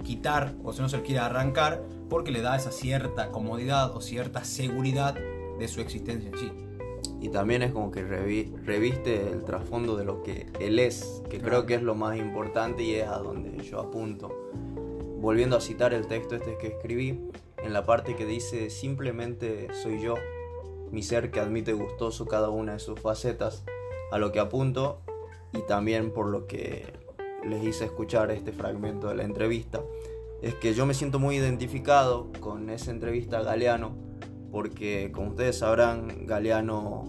quitar 0.03 0.53
o 0.63 0.71
si 0.71 0.81
no 0.81 0.89
se 0.89 0.97
lo 0.97 1.03
quiera 1.03 1.25
arrancar 1.25 1.83
porque 2.09 2.31
le 2.31 2.41
da 2.41 2.55
esa 2.55 2.71
cierta 2.71 3.31
comodidad 3.31 3.95
o 3.95 4.01
cierta 4.01 4.43
seguridad 4.43 5.15
de 5.59 5.67
su 5.67 5.81
existencia 5.81 6.29
en 6.29 6.37
sí. 6.37 6.51
Y 7.19 7.29
también 7.29 7.63
es 7.63 7.71
como 7.71 7.89
que 7.89 8.03
reviste 8.03 9.31
el 9.31 9.43
trasfondo 9.43 9.95
de 9.97 10.05
lo 10.05 10.21
que 10.21 10.45
él 10.59 10.77
es, 10.77 11.23
que 11.29 11.39
creo 11.39 11.65
que 11.65 11.73
es 11.73 11.81
lo 11.81 11.95
más 11.95 12.17
importante 12.17 12.83
y 12.83 12.95
es 12.95 13.07
a 13.07 13.17
donde 13.17 13.63
yo 13.63 13.79
apunto. 13.79 14.29
Volviendo 15.19 15.57
a 15.57 15.61
citar 15.61 15.93
el 15.93 16.05
texto 16.05 16.35
este 16.35 16.55
que 16.57 16.67
escribí, 16.67 17.19
en 17.63 17.73
la 17.73 17.85
parte 17.85 18.15
que 18.15 18.25
dice 18.25 18.69
simplemente 18.69 19.67
soy 19.73 20.01
yo, 20.01 20.15
mi 20.91 21.03
ser 21.03 21.31
que 21.31 21.39
admite 21.39 21.73
gustoso 21.73 22.25
cada 22.25 22.49
una 22.49 22.73
de 22.73 22.79
sus 22.79 22.99
facetas, 22.99 23.63
a 24.11 24.17
lo 24.17 24.31
que 24.31 24.39
apunto 24.39 25.01
y 25.53 25.59
también 25.61 26.11
por 26.11 26.27
lo 26.27 26.47
que 26.47 26.93
les 27.43 27.63
hice 27.63 27.85
escuchar 27.85 28.31
este 28.31 28.51
fragmento 28.51 29.07
de 29.07 29.15
la 29.15 29.23
entrevista, 29.23 29.81
es 30.41 30.55
que 30.55 30.73
yo 30.73 30.85
me 30.85 30.93
siento 30.93 31.19
muy 31.19 31.37
identificado 31.37 32.31
con 32.39 32.69
esa 32.69 32.91
entrevista 32.91 33.39
a 33.39 33.43
Galeano, 33.43 33.95
porque 34.51 35.11
como 35.13 35.29
ustedes 35.29 35.59
sabrán, 35.59 36.25
Galeano 36.25 37.03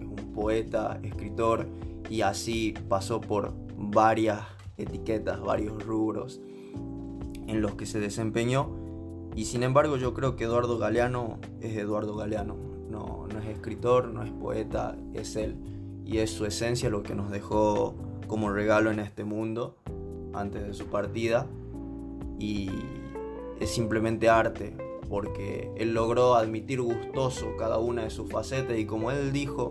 es 0.00 0.06
un 0.06 0.32
poeta, 0.34 0.98
escritor 1.02 1.66
y 2.10 2.22
así 2.22 2.74
pasó 2.88 3.20
por 3.20 3.52
varias 3.76 4.40
etiquetas, 4.76 5.40
varios 5.40 5.82
rubros 5.84 6.40
en 7.46 7.60
los 7.60 7.74
que 7.74 7.86
se 7.86 8.00
desempeñó 8.00 8.85
y 9.36 9.44
sin 9.44 9.62
embargo 9.62 9.98
yo 9.98 10.14
creo 10.14 10.34
que 10.34 10.44
Eduardo 10.44 10.78
Galeano 10.78 11.38
es 11.60 11.76
Eduardo 11.76 12.16
Galeano. 12.16 12.56
No, 12.90 13.26
no 13.30 13.38
es 13.38 13.46
escritor, 13.46 14.08
no 14.08 14.22
es 14.22 14.32
poeta, 14.32 14.96
es 15.12 15.36
él. 15.36 15.56
Y 16.06 16.18
es 16.18 16.30
su 16.30 16.46
esencia 16.46 16.88
lo 16.88 17.02
que 17.02 17.14
nos 17.14 17.30
dejó 17.30 17.94
como 18.26 18.50
regalo 18.50 18.90
en 18.90 18.98
este 18.98 19.24
mundo 19.24 19.76
antes 20.32 20.66
de 20.66 20.72
su 20.72 20.86
partida. 20.86 21.46
Y 22.38 22.70
es 23.60 23.70
simplemente 23.70 24.30
arte, 24.30 24.74
porque 25.10 25.70
él 25.76 25.92
logró 25.92 26.34
admitir 26.34 26.80
gustoso 26.80 27.56
cada 27.58 27.78
una 27.78 28.04
de 28.04 28.10
sus 28.10 28.30
facetas 28.30 28.78
y 28.78 28.86
como 28.86 29.10
él 29.10 29.32
dijo, 29.32 29.70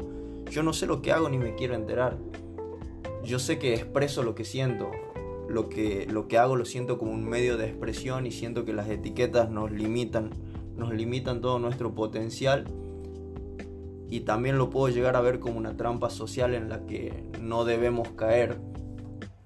yo 0.52 0.62
no 0.62 0.74
sé 0.74 0.86
lo 0.86 1.02
que 1.02 1.12
hago 1.12 1.28
ni 1.28 1.40
me 1.40 1.56
quiero 1.56 1.74
enterar. 1.74 2.20
Yo 3.24 3.40
sé 3.40 3.58
que 3.58 3.74
expreso 3.74 4.22
lo 4.22 4.36
que 4.36 4.46
siento, 4.46 4.92
lo 5.50 5.70
que, 5.70 6.08
lo 6.10 6.28
que 6.28 6.38
hago 6.38 6.56
lo 6.56 6.66
siento 6.66 6.98
como 6.98 7.12
un 7.12 7.28
medio 7.28 7.58
de 7.58 7.68
expresión 7.68 8.26
y 8.26 8.32
siento 8.32 8.66
que 8.66 8.74
las 8.74 8.90
etiquetas 8.90 9.50
nos 9.50 9.72
limitan, 9.72 10.32
nos 10.76 10.94
limitan 10.94 11.42
todo 11.42 11.60
nuestro 11.60 11.94
potencial 11.94 12.66
y 14.10 14.22
también 14.22 14.58
lo 14.58 14.70
puedo 14.70 14.94
llegar 14.94 15.16
a 15.16 15.22
ver 15.22 15.40
como 15.40 15.58
una 15.58 15.76
trampa 15.76 16.10
social 16.10 16.54
en 16.54 16.70
la 16.70 16.86
que 16.86 17.24
no 17.42 17.66
debemos 17.66 18.10
caer. 18.10 18.60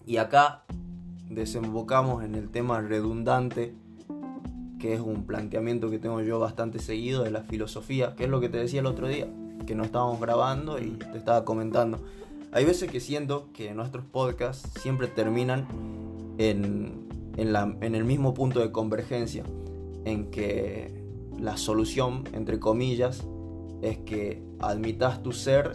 Y 0.05 0.17
acá 0.17 0.63
desembocamos 1.29 2.23
en 2.23 2.35
el 2.35 2.49
tema 2.49 2.81
redundante, 2.81 3.73
que 4.79 4.93
es 4.93 4.99
un 4.99 5.25
planteamiento 5.25 5.89
que 5.89 5.99
tengo 5.99 6.21
yo 6.21 6.39
bastante 6.39 6.79
seguido 6.79 7.23
de 7.23 7.31
la 7.31 7.43
filosofía, 7.43 8.15
que 8.15 8.25
es 8.25 8.29
lo 8.29 8.39
que 8.39 8.49
te 8.49 8.57
decía 8.57 8.79
el 8.79 8.85
otro 8.85 9.07
día, 9.07 9.27
que 9.65 9.75
no 9.75 9.83
estábamos 9.83 10.19
grabando 10.19 10.79
y 10.79 10.91
te 10.91 11.17
estaba 11.17 11.45
comentando. 11.45 11.99
Hay 12.51 12.65
veces 12.65 12.91
que 12.91 12.99
siento 12.99 13.51
que 13.53 13.73
nuestros 13.75 14.05
podcasts 14.05 14.67
siempre 14.81 15.07
terminan 15.07 15.67
en, 16.39 17.07
en, 17.37 17.95
el 17.95 18.03
mismo 18.03 18.33
punto 18.33 18.59
de 18.59 18.71
convergencia, 18.71 19.43
en 20.05 20.31
que 20.31 21.03
la 21.39 21.57
solución, 21.57 22.23
entre 22.33 22.59
comillas, 22.59 23.23
es 23.83 23.99
que 23.99 24.43
admitas 24.59 25.21
tu 25.21 25.31
ser 25.31 25.71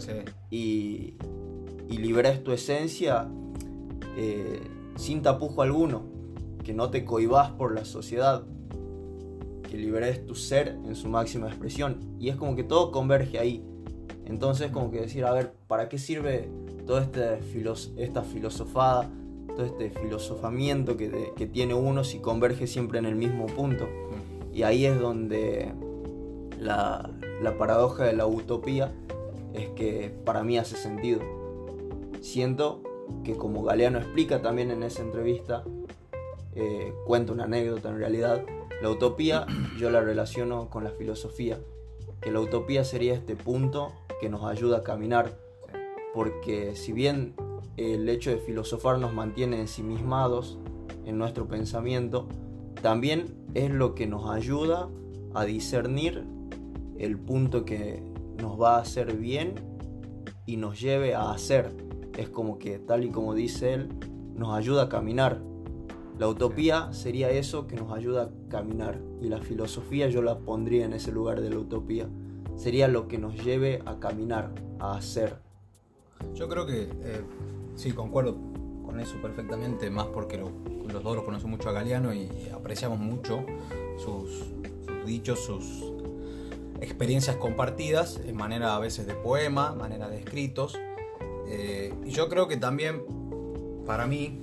y, 0.51 1.15
y, 1.89 1.97
liberes 1.97 2.43
tu 2.43 2.51
esencia 2.51 3.29
eh, 4.17 4.59
sin 4.97 5.21
tapujo 5.21 5.61
alguno, 5.61 6.03
que 6.63 6.73
no 6.73 6.89
te 6.89 7.05
cohibas 7.05 7.51
por 7.51 7.73
la 7.73 7.85
sociedad, 7.85 8.43
que 9.69 9.77
liberes 9.77 10.25
tu 10.25 10.35
ser 10.35 10.77
en 10.85 10.95
su 10.95 11.07
máxima 11.07 11.47
expresión. 11.47 12.17
Y 12.19 12.29
es 12.29 12.35
como 12.35 12.55
que 12.55 12.63
todo 12.63 12.91
converge 12.91 13.39
ahí. 13.39 13.63
Entonces 14.25 14.71
como 14.71 14.91
que 14.91 15.01
decir, 15.01 15.25
a 15.25 15.31
ver, 15.31 15.53
¿para 15.67 15.87
qué 15.89 15.97
sirve 15.97 16.49
toda 16.85 17.01
este 17.01 17.39
esta 17.97 18.21
filosofada, 18.23 19.09
todo 19.55 19.65
este 19.65 19.89
filosofamiento 19.89 20.97
que, 20.97 21.33
que, 21.35 21.45
tiene 21.47 21.73
uno 21.73 22.03
si 22.03 22.19
converge 22.19 22.67
siempre 22.67 22.99
en 22.99 23.05
el 23.05 23.15
mismo 23.15 23.47
punto. 23.47 23.87
Y 24.53 24.63
ahí 24.63 24.85
es 24.85 24.99
donde 24.99 25.71
la, 26.59 27.09
la 27.41 27.57
paradoja 27.57 28.05
de 28.05 28.13
la 28.13 28.27
utopía 28.27 28.93
es 29.53 29.69
que 29.69 30.13
para 30.25 30.43
mí 30.43 30.57
hace 30.57 30.75
sentido. 30.75 31.21
Siento 32.21 32.81
que 33.23 33.35
como 33.35 33.63
Galeano 33.63 33.99
explica 33.99 34.41
también 34.41 34.71
en 34.71 34.83
esa 34.83 35.01
entrevista, 35.01 35.63
eh, 36.55 36.93
cuenta 37.05 37.33
una 37.33 37.43
anécdota 37.43 37.89
en 37.89 37.99
realidad, 37.99 38.43
la 38.81 38.89
utopía 38.89 39.45
yo 39.77 39.89
la 39.89 40.01
relaciono 40.01 40.69
con 40.69 40.83
la 40.83 40.91
filosofía, 40.91 41.59
que 42.21 42.31
la 42.31 42.39
utopía 42.39 42.83
sería 42.83 43.13
este 43.13 43.35
punto 43.35 43.91
que 44.19 44.29
nos 44.29 44.43
ayuda 44.43 44.77
a 44.77 44.83
caminar 44.83 45.37
porque 46.15 46.75
si 46.75 46.93
bien 46.93 47.35
el 47.75 48.07
hecho 48.07 48.29
de 48.29 48.37
filosofar 48.37 48.99
nos 48.99 49.13
mantiene 49.13 49.59
ensimismados 49.59 50.57
en 51.05 51.17
nuestro 51.17 51.45
pensamiento, 51.45 52.29
también 52.81 53.35
es 53.53 53.69
lo 53.69 53.95
que 53.95 54.07
nos 54.07 54.29
ayuda 54.29 54.89
a 55.33 55.43
discernir 55.43 56.23
el 56.97 57.19
punto 57.19 57.65
que 57.65 58.01
nos 58.41 58.59
va 58.59 58.77
a 58.77 58.79
hacer 58.79 59.17
bien 59.17 59.55
y 60.45 60.55
nos 60.55 60.79
lleve 60.79 61.15
a 61.15 61.31
hacer. 61.31 61.75
Es 62.17 62.29
como 62.29 62.59
que, 62.59 62.79
tal 62.79 63.03
y 63.03 63.09
como 63.09 63.33
dice 63.33 63.73
él, 63.73 63.89
nos 64.35 64.55
ayuda 64.55 64.83
a 64.83 64.89
caminar. 64.89 65.41
La 66.17 66.29
utopía 66.29 66.93
sería 66.93 67.29
eso 67.29 67.67
que 67.67 67.75
nos 67.75 67.91
ayuda 67.91 68.23
a 68.23 68.49
caminar 68.49 69.01
y 69.21 69.27
la 69.27 69.41
filosofía 69.41 70.07
yo 70.07 70.21
la 70.21 70.39
pondría 70.39 70.85
en 70.85 70.93
ese 70.93 71.11
lugar 71.11 71.41
de 71.41 71.49
la 71.49 71.57
utopía. 71.57 72.07
Sería 72.55 72.87
lo 72.87 73.07
que 73.07 73.17
nos 73.17 73.43
lleve 73.43 73.81
a 73.85 73.99
caminar, 73.99 74.51
a 74.79 74.95
hacer, 74.95 75.45
yo 76.33 76.49
creo 76.49 76.65
que 76.65 76.83
eh, 76.83 77.21
sí, 77.75 77.91
concuerdo 77.91 78.37
con 78.85 78.99
eso 78.99 79.15
perfectamente, 79.21 79.89
más 79.89 80.07
porque 80.07 80.37
los 80.37 80.51
dos 81.03 81.15
los 81.15 81.23
conocemos 81.23 81.57
mucho 81.57 81.69
a 81.69 81.73
Galeano 81.73 82.13
y 82.13 82.29
apreciamos 82.53 82.99
mucho 82.99 83.45
sus, 83.97 84.45
dichos, 85.05 85.39
sus 85.39 85.93
experiencias 86.81 87.35
compartidas 87.37 88.19
en 88.25 88.35
manera 88.35 88.75
a 88.75 88.79
veces 88.79 89.07
de 89.07 89.13
poema, 89.13 89.73
manera 89.73 90.09
de 90.09 90.19
escritos. 90.19 90.77
Eh, 91.47 91.93
y 92.05 92.09
yo 92.09 92.27
creo 92.27 92.47
que 92.47 92.57
también, 92.57 93.03
para 93.85 94.07
mí, 94.07 94.41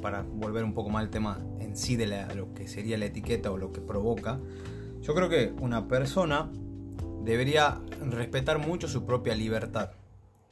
para 0.00 0.22
volver 0.22 0.64
un 0.64 0.72
poco 0.72 0.88
más 0.88 1.02
al 1.02 1.10
tema 1.10 1.44
en 1.60 1.76
sí 1.76 1.96
de 1.96 2.06
lo 2.34 2.54
que 2.54 2.68
sería 2.68 2.96
la 2.96 3.06
etiqueta 3.06 3.50
o 3.50 3.58
lo 3.58 3.72
que 3.72 3.80
provoca, 3.80 4.40
yo 5.02 5.14
creo 5.14 5.28
que 5.28 5.52
una 5.60 5.88
persona 5.88 6.50
debería 7.24 7.80
respetar 8.10 8.58
mucho 8.58 8.88
su 8.88 9.04
propia 9.04 9.34
libertad 9.34 9.90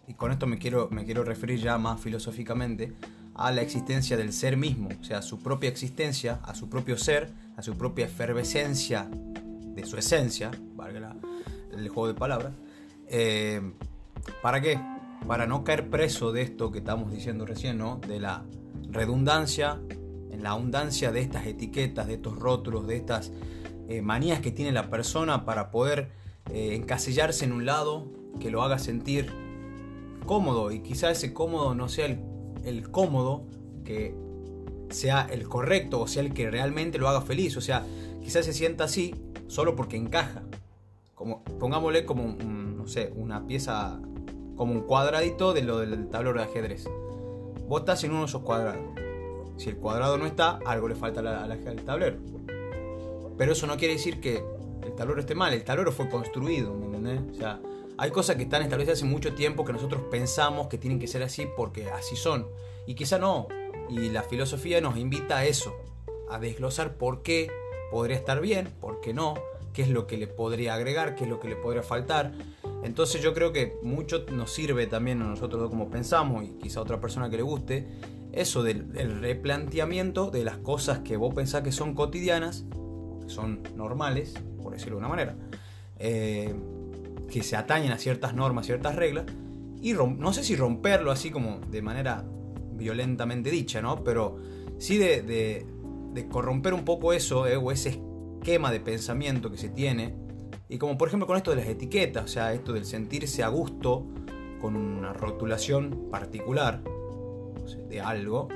y 0.08 0.14
con 0.14 0.30
esto 0.30 0.46
me 0.46 0.58
quiero, 0.58 0.88
me 0.90 1.04
quiero 1.04 1.24
referir 1.24 1.58
ya 1.58 1.78
más 1.78 2.00
filosóficamente, 2.00 2.92
a 3.34 3.50
la 3.50 3.60
existencia 3.60 4.16
del 4.16 4.32
ser 4.32 4.56
mismo, 4.56 4.88
o 5.00 5.04
sea, 5.04 5.18
a 5.18 5.22
su 5.22 5.42
propia 5.42 5.68
existencia, 5.68 6.40
a 6.44 6.54
su 6.54 6.70
propio 6.70 6.96
ser, 6.96 7.32
a 7.56 7.62
su 7.62 7.76
propia 7.76 8.06
efervescencia 8.06 9.08
de 9.10 9.84
su 9.84 9.98
esencia, 9.98 10.52
valga 10.74 11.16
el 11.72 11.88
juego 11.88 12.08
de 12.08 12.14
palabras. 12.14 12.52
Eh, 13.08 13.60
¿Para 14.42 14.60
qué? 14.60 14.78
para 15.26 15.46
no 15.46 15.64
caer 15.64 15.90
preso 15.90 16.32
de 16.32 16.42
esto 16.42 16.70
que 16.70 16.78
estamos 16.78 17.10
diciendo 17.10 17.46
recién, 17.46 17.78
¿no? 17.78 18.00
De 18.06 18.20
la 18.20 18.44
redundancia, 18.90 19.80
en 20.30 20.42
la 20.42 20.50
abundancia 20.50 21.10
de 21.10 21.20
estas 21.20 21.46
etiquetas, 21.46 22.06
de 22.06 22.14
estos 22.14 22.38
rótulos, 22.38 22.86
de 22.86 22.96
estas 22.96 23.32
eh, 23.88 24.02
manías 24.02 24.40
que 24.40 24.52
tiene 24.52 24.72
la 24.72 24.88
persona 24.88 25.44
para 25.44 25.70
poder 25.70 26.10
eh, 26.50 26.74
encasillarse 26.74 27.44
en 27.44 27.52
un 27.52 27.66
lado 27.66 28.06
que 28.40 28.50
lo 28.50 28.62
haga 28.62 28.78
sentir 28.78 29.32
cómodo 30.26 30.70
y 30.72 30.80
quizá 30.80 31.10
ese 31.10 31.32
cómodo 31.32 31.74
no 31.74 31.88
sea 31.88 32.06
el, 32.06 32.20
el 32.64 32.90
cómodo 32.90 33.44
que 33.84 34.14
sea 34.90 35.26
el 35.30 35.48
correcto 35.48 36.00
o 36.00 36.06
sea 36.06 36.22
el 36.22 36.32
que 36.32 36.50
realmente 36.50 36.98
lo 36.98 37.08
haga 37.08 37.20
feliz. 37.20 37.56
O 37.56 37.60
sea, 37.60 37.84
quizás 38.22 38.44
se 38.44 38.52
sienta 38.52 38.84
así 38.84 39.14
solo 39.46 39.76
porque 39.76 39.96
encaja. 39.96 40.42
Como, 41.14 41.42
pongámosle 41.58 42.04
como, 42.04 42.36
no 42.42 42.86
sé, 42.86 43.12
una 43.16 43.46
pieza, 43.46 43.98
como 44.56 44.72
un 44.72 44.82
cuadradito 44.82 45.54
de 45.54 45.62
lo 45.62 45.78
del 45.78 46.08
tablero 46.08 46.38
de 46.38 46.44
ajedrez. 46.44 46.84
Vos 47.66 47.80
estás 47.80 48.04
en 48.04 48.10
uno 48.10 48.20
de 48.20 48.26
esos 48.26 48.42
cuadrados. 48.42 48.82
Si 49.56 49.70
el 49.70 49.76
cuadrado 49.76 50.18
no 50.18 50.26
está, 50.26 50.58
algo 50.66 50.88
le 50.88 50.94
falta 50.94 51.20
al 51.20 51.76
tablero. 51.84 52.18
Pero 53.38 53.52
eso 53.52 53.66
no 53.66 53.76
quiere 53.76 53.94
decir 53.94 54.20
que 54.20 54.44
el 54.86 54.94
tablero 54.94 55.20
esté 55.20 55.34
mal. 55.34 55.52
El 55.52 55.64
tablero 55.64 55.92
fue 55.92 56.08
construido, 56.08 56.74
¿me 56.74 56.86
entendés? 56.86 57.20
O 57.32 57.34
sea, 57.34 57.60
hay 57.98 58.10
cosas 58.10 58.36
que 58.36 58.42
están 58.42 58.62
establecidas 58.62 58.98
hace 58.98 59.06
mucho 59.06 59.34
tiempo 59.34 59.64
que 59.64 59.72
nosotros 59.72 60.02
pensamos 60.10 60.68
que 60.68 60.78
tienen 60.78 60.98
que 60.98 61.06
ser 61.06 61.22
así 61.22 61.46
porque 61.56 61.90
así 61.90 62.16
son. 62.16 62.46
Y 62.86 62.94
quizá 62.94 63.18
no. 63.18 63.48
Y 63.88 64.10
la 64.10 64.22
filosofía 64.22 64.80
nos 64.80 64.96
invita 64.96 65.38
a 65.38 65.44
eso, 65.46 65.74
a 66.30 66.38
desglosar 66.38 66.96
por 66.96 67.22
qué 67.22 67.50
podría 67.90 68.16
estar 68.16 68.40
bien, 68.40 68.68
por 68.80 69.00
qué 69.00 69.14
no, 69.14 69.34
qué 69.72 69.82
es 69.82 69.88
lo 69.88 70.06
que 70.06 70.16
le 70.16 70.26
podría 70.26 70.74
agregar, 70.74 71.14
qué 71.14 71.24
es 71.24 71.30
lo 71.30 71.40
que 71.40 71.48
le 71.48 71.56
podría 71.56 71.82
faltar. 71.82 72.32
Entonces 72.82 73.22
yo 73.22 73.34
creo 73.34 73.52
que 73.52 73.78
mucho 73.82 74.24
nos 74.30 74.52
sirve 74.52 74.86
también 74.86 75.22
a 75.22 75.24
nosotros 75.24 75.68
como 75.70 75.90
pensamos 75.90 76.44
y 76.44 76.48
quizá 76.50 76.80
a 76.80 76.82
otra 76.82 77.00
persona 77.00 77.30
que 77.30 77.36
le 77.36 77.42
guste, 77.42 77.88
eso 78.32 78.62
del 78.62 79.20
replanteamiento 79.20 80.30
de 80.30 80.44
las 80.44 80.58
cosas 80.58 80.98
que 81.00 81.16
vos 81.16 81.34
pensás 81.34 81.62
que 81.62 81.72
son 81.72 81.94
cotidianas, 81.94 82.64
que 83.22 83.30
son 83.30 83.62
normales, 83.74 84.34
decirlo 84.76 84.96
de 84.96 85.00
una 85.00 85.08
manera, 85.08 85.36
eh, 85.98 86.54
que 87.30 87.42
se 87.42 87.56
atañen 87.56 87.92
a 87.92 87.98
ciertas 87.98 88.34
normas, 88.34 88.66
ciertas 88.66 88.94
reglas, 88.94 89.26
y 89.80 89.92
no 89.92 90.32
sé 90.32 90.42
si 90.42 90.56
romperlo 90.56 91.10
así 91.10 91.30
como 91.30 91.60
de 91.70 91.82
manera 91.82 92.24
violentamente 92.72 93.50
dicha, 93.50 93.82
¿no? 93.82 94.02
Pero 94.04 94.36
sí 94.78 94.98
de, 94.98 95.66
corromper 96.30 96.74
un 96.74 96.84
poco 96.84 97.12
eso, 97.12 97.46
eh, 97.46 97.56
o 97.56 97.70
ese 97.72 98.00
esquema 98.40 98.70
de 98.70 98.80
pensamiento 98.80 99.50
que 99.50 99.58
se 99.58 99.68
tiene. 99.68 100.14
Y 100.68 100.78
como 100.78 100.98
por 100.98 101.08
ejemplo 101.08 101.26
con 101.26 101.36
esto 101.36 101.50
de 101.50 101.58
las 101.58 101.68
etiquetas, 101.68 102.24
o 102.24 102.28
sea, 102.28 102.52
esto 102.52 102.72
del 102.72 102.84
sentirse 102.84 103.42
a 103.42 103.48
gusto 103.48 104.06
con 104.60 104.76
una 104.76 105.12
rotulación 105.12 106.08
particular 106.10 106.82
de 107.88 108.00
algo. 108.00 108.48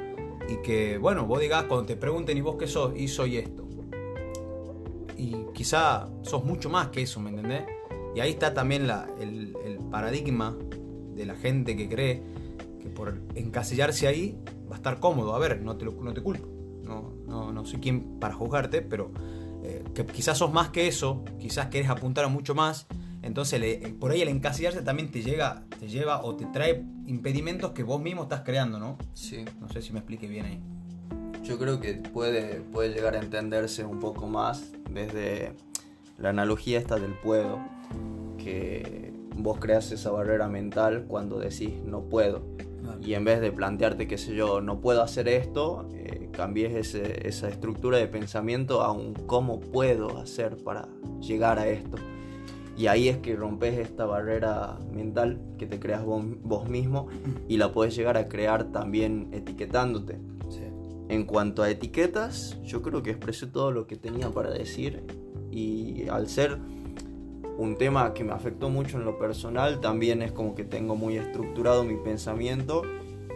Y 0.48 0.62
que, 0.62 0.98
bueno, 0.98 1.26
vos 1.26 1.40
digas 1.40 1.64
cuando 1.64 1.86
te 1.86 1.96
pregunten 1.96 2.36
y 2.36 2.40
vos 2.40 2.56
qué 2.58 2.66
sos, 2.66 2.96
y 2.96 3.08
soy 3.08 3.36
esto. 3.36 3.68
Y 5.20 5.36
quizá 5.52 6.08
sos 6.22 6.44
mucho 6.44 6.70
más 6.70 6.88
que 6.88 7.02
eso, 7.02 7.20
¿me 7.20 7.28
entendés? 7.28 7.64
Y 8.16 8.20
ahí 8.20 8.30
está 8.30 8.54
también 8.54 8.86
la, 8.86 9.06
el, 9.20 9.54
el 9.66 9.76
paradigma 9.90 10.56
de 11.14 11.26
la 11.26 11.34
gente 11.34 11.76
que 11.76 11.90
cree 11.90 12.22
que 12.80 12.88
por 12.88 13.20
encasillarse 13.34 14.06
ahí 14.06 14.38
va 14.66 14.76
a 14.76 14.78
estar 14.78 14.98
cómodo. 14.98 15.34
A 15.34 15.38
ver, 15.38 15.60
no 15.60 15.76
te, 15.76 15.84
no 15.84 16.14
te 16.14 16.22
culpo, 16.22 16.48
no, 16.82 17.12
no, 17.26 17.52
no 17.52 17.66
soy 17.66 17.80
quien 17.80 18.18
para 18.18 18.32
juzgarte, 18.32 18.80
pero 18.80 19.12
eh, 19.62 19.84
que 19.94 20.06
quizás 20.06 20.38
sos 20.38 20.54
más 20.54 20.70
que 20.70 20.88
eso, 20.88 21.22
quizás 21.38 21.66
querés 21.66 21.90
apuntar 21.90 22.24
a 22.24 22.28
mucho 22.28 22.54
más. 22.54 22.86
Entonces, 23.20 23.60
por 24.00 24.12
ahí 24.12 24.22
el 24.22 24.28
encasillarse 24.28 24.80
también 24.80 25.10
te, 25.10 25.20
llega, 25.20 25.66
te 25.78 25.86
lleva 25.86 26.24
o 26.24 26.34
te 26.34 26.46
trae 26.46 26.82
impedimentos 27.04 27.72
que 27.72 27.82
vos 27.82 28.00
mismo 28.00 28.22
estás 28.22 28.40
creando, 28.40 28.78
¿no? 28.78 28.96
Sí. 29.12 29.44
No 29.60 29.68
sé 29.68 29.82
si 29.82 29.92
me 29.92 29.98
explique 29.98 30.26
bien 30.26 30.46
ahí. 30.46 30.79
Yo 31.50 31.58
creo 31.58 31.80
que 31.80 31.94
puede, 31.94 32.62
puede 32.72 32.94
llegar 32.94 33.16
a 33.16 33.18
entenderse 33.18 33.84
un 33.84 33.98
poco 33.98 34.26
más 34.26 34.72
desde 34.88 35.52
la 36.16 36.30
analogía 36.30 36.78
esta 36.78 36.94
del 36.94 37.12
puedo, 37.12 37.58
que 38.38 39.12
vos 39.36 39.58
creas 39.58 39.92
esa 39.92 40.10
barrera 40.10 40.48
mental 40.48 41.04
cuando 41.08 41.38
decís 41.38 41.72
no 41.84 42.02
puedo 42.02 42.42
y 43.02 43.14
en 43.14 43.24
vez 43.24 43.40
de 43.40 43.50
plantearte, 43.50 44.06
qué 44.06 44.18
sé 44.18 44.34
yo, 44.34 44.60
no 44.60 44.80
puedo 44.80 45.02
hacer 45.02 45.28
esto, 45.28 45.88
eh, 45.94 46.28
cambies 46.32 46.94
esa 46.94 47.48
estructura 47.48 47.98
de 47.98 48.06
pensamiento 48.06 48.82
a 48.82 48.92
un 48.92 49.14
cómo 49.14 49.60
puedo 49.60 50.18
hacer 50.18 50.56
para 50.58 50.88
llegar 51.20 51.58
a 51.58 51.68
esto. 51.68 51.96
Y 52.76 52.86
ahí 52.86 53.08
es 53.08 53.18
que 53.18 53.36
rompes 53.36 53.78
esta 53.78 54.06
barrera 54.06 54.78
mental 54.92 55.40
que 55.58 55.66
te 55.66 55.78
creas 55.78 56.04
vos, 56.04 56.68
mismo 56.68 57.08
y 57.48 57.56
la 57.56 57.72
puedes 57.72 57.94
llegar 57.94 58.16
a 58.16 58.28
crear 58.28 58.64
también 58.72 59.28
etiquetándote. 59.32 60.18
En 61.10 61.24
cuanto 61.24 61.64
a 61.64 61.68
etiquetas, 61.68 62.56
yo 62.62 62.82
creo 62.82 63.02
que 63.02 63.10
expresé 63.10 63.48
todo 63.48 63.72
lo 63.72 63.88
que 63.88 63.96
tenía 63.96 64.30
para 64.30 64.48
decir 64.48 65.02
y 65.50 66.06
al 66.08 66.28
ser 66.28 66.56
un 67.58 67.76
tema 67.76 68.14
que 68.14 68.22
me 68.22 68.30
afectó 68.30 68.70
mucho 68.70 68.96
en 68.96 69.04
lo 69.04 69.18
personal, 69.18 69.80
también 69.80 70.22
es 70.22 70.30
como 70.30 70.54
que 70.54 70.62
tengo 70.62 70.94
muy 70.94 71.16
estructurado 71.16 71.82
mi 71.82 71.96
pensamiento 71.96 72.82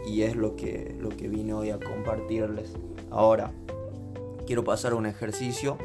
y 0.07 0.23
es 0.23 0.37
lo 0.37 0.55
que, 0.55 0.95
lo 1.01 1.09
que 1.09 1.29
vine 1.29 1.53
hoy 1.53 1.71
a 1.71 1.81
compartirles. 1.81 2.75
Ahora, 3.11 3.51
quiero 4.47 4.63
pasar 4.63 4.93
a 4.93 4.95
un 4.95 5.07
ejercicio 5.07 5.77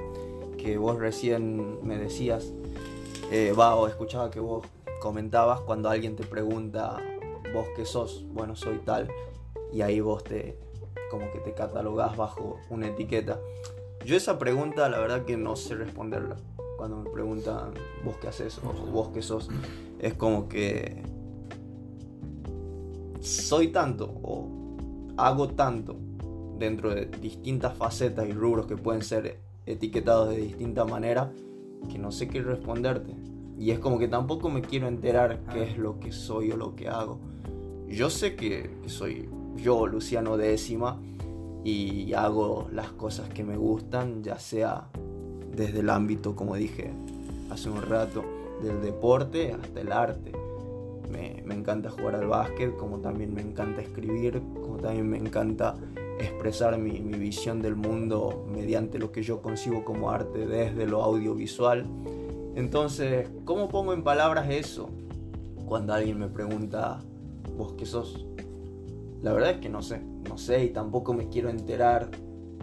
que 0.60 0.78
vos 0.78 1.00
recién 1.00 1.84
me 1.84 1.98
decías, 1.98 2.54
eh, 3.32 3.52
va 3.58 3.76
o 3.76 3.88
escuchaba 3.88 4.30
que 4.30 4.40
vos 4.40 4.64
comentabas 5.02 5.62
cuando 5.62 5.90
alguien 5.90 6.16
te 6.16 6.24
pregunta, 6.24 6.98
vos 7.52 7.66
qué 7.76 7.84
sos, 7.84 8.28
bueno, 8.32 8.56
soy 8.56 8.78
tal, 8.78 9.10
y 9.74 9.82
ahí 9.82 10.02
vos 10.02 10.24
te, 10.24 10.69
como 11.10 11.32
que 11.32 11.40
te 11.40 11.54
catalogás 11.54 12.16
bajo 12.16 12.60
una 12.70 12.88
etiqueta. 12.88 13.40
Yo 14.06 14.16
esa 14.16 14.40
pregunta 14.40 14.88
la 14.90 15.00
verdad 15.00 15.26
que 15.26 15.38
no 15.38 15.56
sé 15.56 15.76
responderla 15.76 16.38
cuando 16.78 16.96
me 16.96 17.10
preguntan 17.10 17.74
vos 18.06 18.16
qué 18.22 18.30
haces 18.30 18.58
o 18.64 18.72
vos 18.90 19.10
qué 19.10 19.22
sos, 19.22 19.50
es 20.00 20.14
como 20.14 20.48
que 20.48 21.04
soy 23.20 23.68
tanto 23.68 24.06
o 24.24 24.48
hago 25.18 25.50
tanto 25.50 25.98
dentro 26.58 26.96
de 26.96 27.08
distintas 27.08 27.76
facetas 27.76 28.30
y 28.30 28.32
rubros 28.32 28.66
que 28.66 28.78
pueden 28.78 29.02
ser 29.02 29.42
etiquetados 29.66 30.30
de 30.30 30.38
distinta 30.38 30.86
manera 30.86 31.34
que 31.92 32.00
no 32.00 32.14
sé 32.14 32.30
qué 32.30 32.42
responderte. 32.42 33.14
Y 33.58 33.72
es 33.72 33.80
como 33.80 34.00
que 34.00 34.08
tampoco 34.08 34.50
me 34.50 34.62
quiero 34.62 34.88
enterar 34.88 35.42
qué 35.52 35.64
es 35.64 35.78
lo 35.78 36.00
que 36.00 36.14
soy 36.14 36.52
o 36.54 36.58
lo 36.58 36.76
que 36.76 36.88
hago. 36.88 37.20
Yo 37.88 38.10
sé 38.10 38.38
que, 38.38 38.78
que 38.82 38.90
soy 38.90 39.30
yo, 39.62 39.88
Luciano 39.88 40.38
Décima, 40.38 41.00
y 41.64 42.14
hago 42.14 42.68
las 42.72 42.92
cosas 42.92 43.30
que 43.30 43.44
me 43.44 43.58
gustan, 43.58 44.24
ya 44.24 44.40
sea 44.40 44.88
desde 45.56 45.80
el 45.82 45.90
ámbito, 45.90 46.36
como 46.36 46.56
dije 46.56 46.92
hace 47.50 47.70
un 47.70 47.82
rato, 47.82 48.24
del 48.62 48.82
deporte 48.82 49.54
hasta 49.54 49.82
el 49.82 49.92
arte. 49.92 50.32
Me, 51.12 51.42
me, 51.44 51.56
encanta 51.56 51.90
jugar 51.90 52.16
al 52.16 52.28
básquet, 52.28 52.76
como 52.78 53.00
también 53.00 53.34
me 53.34 53.42
encanta 53.42 53.82
escribir, 53.82 54.42
como 54.62 54.78
también 54.78 55.10
me 55.10 55.18
encanta 55.18 55.76
expresar 56.20 56.78
mi, 56.78 57.00
mi, 57.00 57.18
visión 57.18 57.62
del 57.62 57.76
mundo 57.76 58.46
mediante 58.52 59.00
lo 59.00 59.12
que 59.12 59.24
yo 59.24 59.42
concibo 59.42 59.84
como 59.84 60.12
arte 60.12 60.46
desde 60.46 60.86
lo 60.86 61.04
audiovisual. 61.04 61.86
Entonces, 62.56 63.28
¿cómo 63.46 63.70
pongo 63.70 63.94
en 63.94 64.04
palabras 64.04 64.50
eso 64.50 64.90
cuando 65.66 65.94
alguien 65.94 66.20
me 66.20 66.28
pregunta, 66.28 67.00
vos 67.58 67.74
qué 67.74 67.86
sos? 67.86 68.26
La 69.22 69.34
verdad 69.34 69.52
es 69.52 69.58
que 69.58 69.70
no 69.70 69.82
sé, 69.82 70.02
no 70.30 70.38
sé 70.38 70.64
y 70.66 70.70
tampoco 70.70 71.14
me 71.14 71.30
quiero 71.30 71.50
enterar 71.50 72.10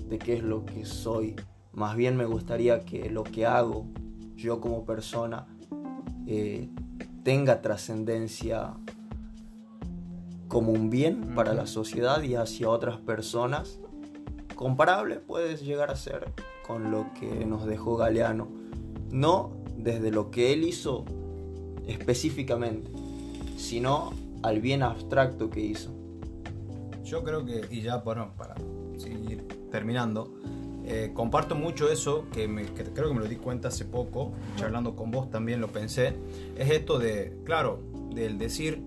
de 0.08 0.18
qué 0.18 0.34
es 0.34 0.42
lo 0.42 0.64
que 0.64 0.84
soy 0.84 1.36
más 1.76 1.94
bien 1.94 2.16
me 2.16 2.24
gustaría 2.24 2.80
que 2.86 3.10
lo 3.10 3.22
que 3.22 3.44
hago 3.44 3.84
yo 4.34 4.62
como 4.62 4.86
persona 4.86 5.46
eh, 6.26 6.70
tenga 7.22 7.60
trascendencia 7.60 8.72
como 10.48 10.72
un 10.72 10.88
bien 10.88 11.34
para 11.34 11.52
la 11.52 11.66
sociedad 11.66 12.22
y 12.22 12.34
hacia 12.34 12.70
otras 12.70 12.96
personas. 12.96 13.78
Comparable 14.54 15.16
puede 15.16 15.54
llegar 15.58 15.90
a 15.90 15.96
ser 15.96 16.32
con 16.66 16.90
lo 16.90 17.12
que 17.20 17.44
nos 17.44 17.66
dejó 17.66 17.98
Galeano. 17.98 18.48
No 19.10 19.52
desde 19.76 20.10
lo 20.10 20.30
que 20.30 20.54
él 20.54 20.64
hizo 20.64 21.04
específicamente, 21.86 22.90
sino 23.58 24.14
al 24.42 24.62
bien 24.62 24.82
abstracto 24.82 25.50
que 25.50 25.60
hizo. 25.60 25.92
Yo 27.06 27.22
creo 27.22 27.44
que, 27.44 27.64
y 27.70 27.82
ya 27.82 27.98
bueno, 27.98 28.32
para 28.36 28.56
seguir 28.98 29.46
terminando, 29.70 30.34
eh, 30.84 31.12
comparto 31.14 31.54
mucho 31.54 31.88
eso, 31.88 32.26
que, 32.32 32.46
creo 32.94 33.08
que 33.08 33.14
me 33.14 33.20
lo 33.20 33.28
di 33.28 33.36
cuenta 33.36 33.68
hace 33.68 33.84
poco, 33.84 34.32
charlando 34.56 34.96
con 34.96 35.12
vos 35.12 35.30
también 35.30 35.60
lo 35.60 35.68
pensé, 35.68 36.16
es 36.56 36.68
esto 36.68 36.98
de, 36.98 37.38
claro, 37.44 37.80
del 38.12 38.38
decir 38.38 38.82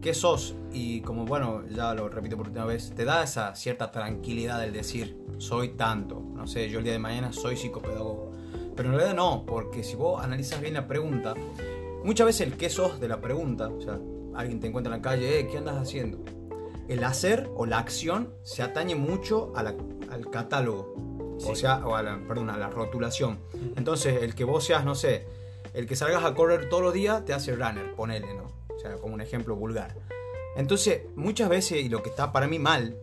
qué 0.00 0.14
sos 0.14 0.54
y 0.72 1.00
como 1.00 1.26
bueno, 1.26 1.64
ya 1.68 1.94
lo 1.94 2.08
repito 2.08 2.36
por 2.36 2.46
última 2.46 2.64
vez, 2.64 2.92
te 2.94 3.04
da 3.04 3.24
esa 3.24 3.56
cierta 3.56 3.90
tranquilidad 3.90 4.62
el 4.62 4.72
decir 4.72 5.16
soy 5.38 5.70
tanto, 5.70 6.22
no 6.34 6.46
sé, 6.46 6.70
yo 6.70 6.78
el 6.78 6.84
día 6.84 6.92
de 6.92 7.00
mañana 7.00 7.32
soy 7.32 7.56
psicopedagogo, 7.56 8.30
pero 8.76 8.90
en 8.90 8.94
realidad 8.94 9.16
no, 9.16 9.44
porque 9.44 9.82
si 9.82 9.96
vos 9.96 10.22
analizas 10.22 10.60
bien 10.60 10.74
la 10.74 10.86
pregunta, 10.86 11.34
muchas 12.04 12.26
veces 12.26 12.46
el 12.46 12.56
qué 12.56 12.70
sos 12.70 13.00
de 13.00 13.08
la 13.08 13.20
pregunta, 13.20 13.68
o 13.68 13.80
sea, 13.80 13.98
alguien 14.36 14.60
te 14.60 14.68
encuentra 14.68 14.94
en 14.94 15.02
la 15.02 15.02
calle, 15.02 15.40
eh, 15.40 15.48
¿qué 15.50 15.58
andas 15.58 15.76
haciendo? 15.76 16.18
El 16.88 17.04
hacer 17.04 17.50
o 17.54 17.66
la 17.66 17.78
acción 17.78 18.32
se 18.42 18.62
atañe 18.62 18.94
mucho 18.94 19.52
a 19.54 19.62
la- 19.62 19.74
al 20.10 20.30
catálogo, 20.30 20.94
o 21.46 21.54
sea, 21.54 21.86
o 21.86 21.94
a 21.94 22.02
la, 22.02 22.18
perdón, 22.26 22.50
a 22.50 22.56
la 22.56 22.68
rotulación. 22.70 23.38
Entonces, 23.76 24.22
el 24.22 24.34
que 24.34 24.44
vos 24.44 24.64
seas, 24.64 24.84
no 24.84 24.94
sé, 24.94 25.26
el 25.74 25.86
que 25.86 25.94
salgas 25.96 26.24
a 26.24 26.34
correr 26.34 26.68
todos 26.68 26.82
los 26.82 26.94
días 26.94 27.24
te 27.24 27.32
hace 27.34 27.54
runner, 27.54 27.94
ponele, 27.94 28.32
¿no? 28.34 28.44
O 28.74 28.78
sea, 28.80 28.94
como 28.96 29.14
un 29.14 29.20
ejemplo 29.20 29.54
vulgar. 29.54 29.94
Entonces, 30.56 31.02
muchas 31.14 31.48
veces, 31.48 31.84
y 31.84 31.88
lo 31.88 32.02
que 32.02 32.08
está 32.10 32.32
para 32.32 32.46
mí 32.48 32.58
mal, 32.58 32.96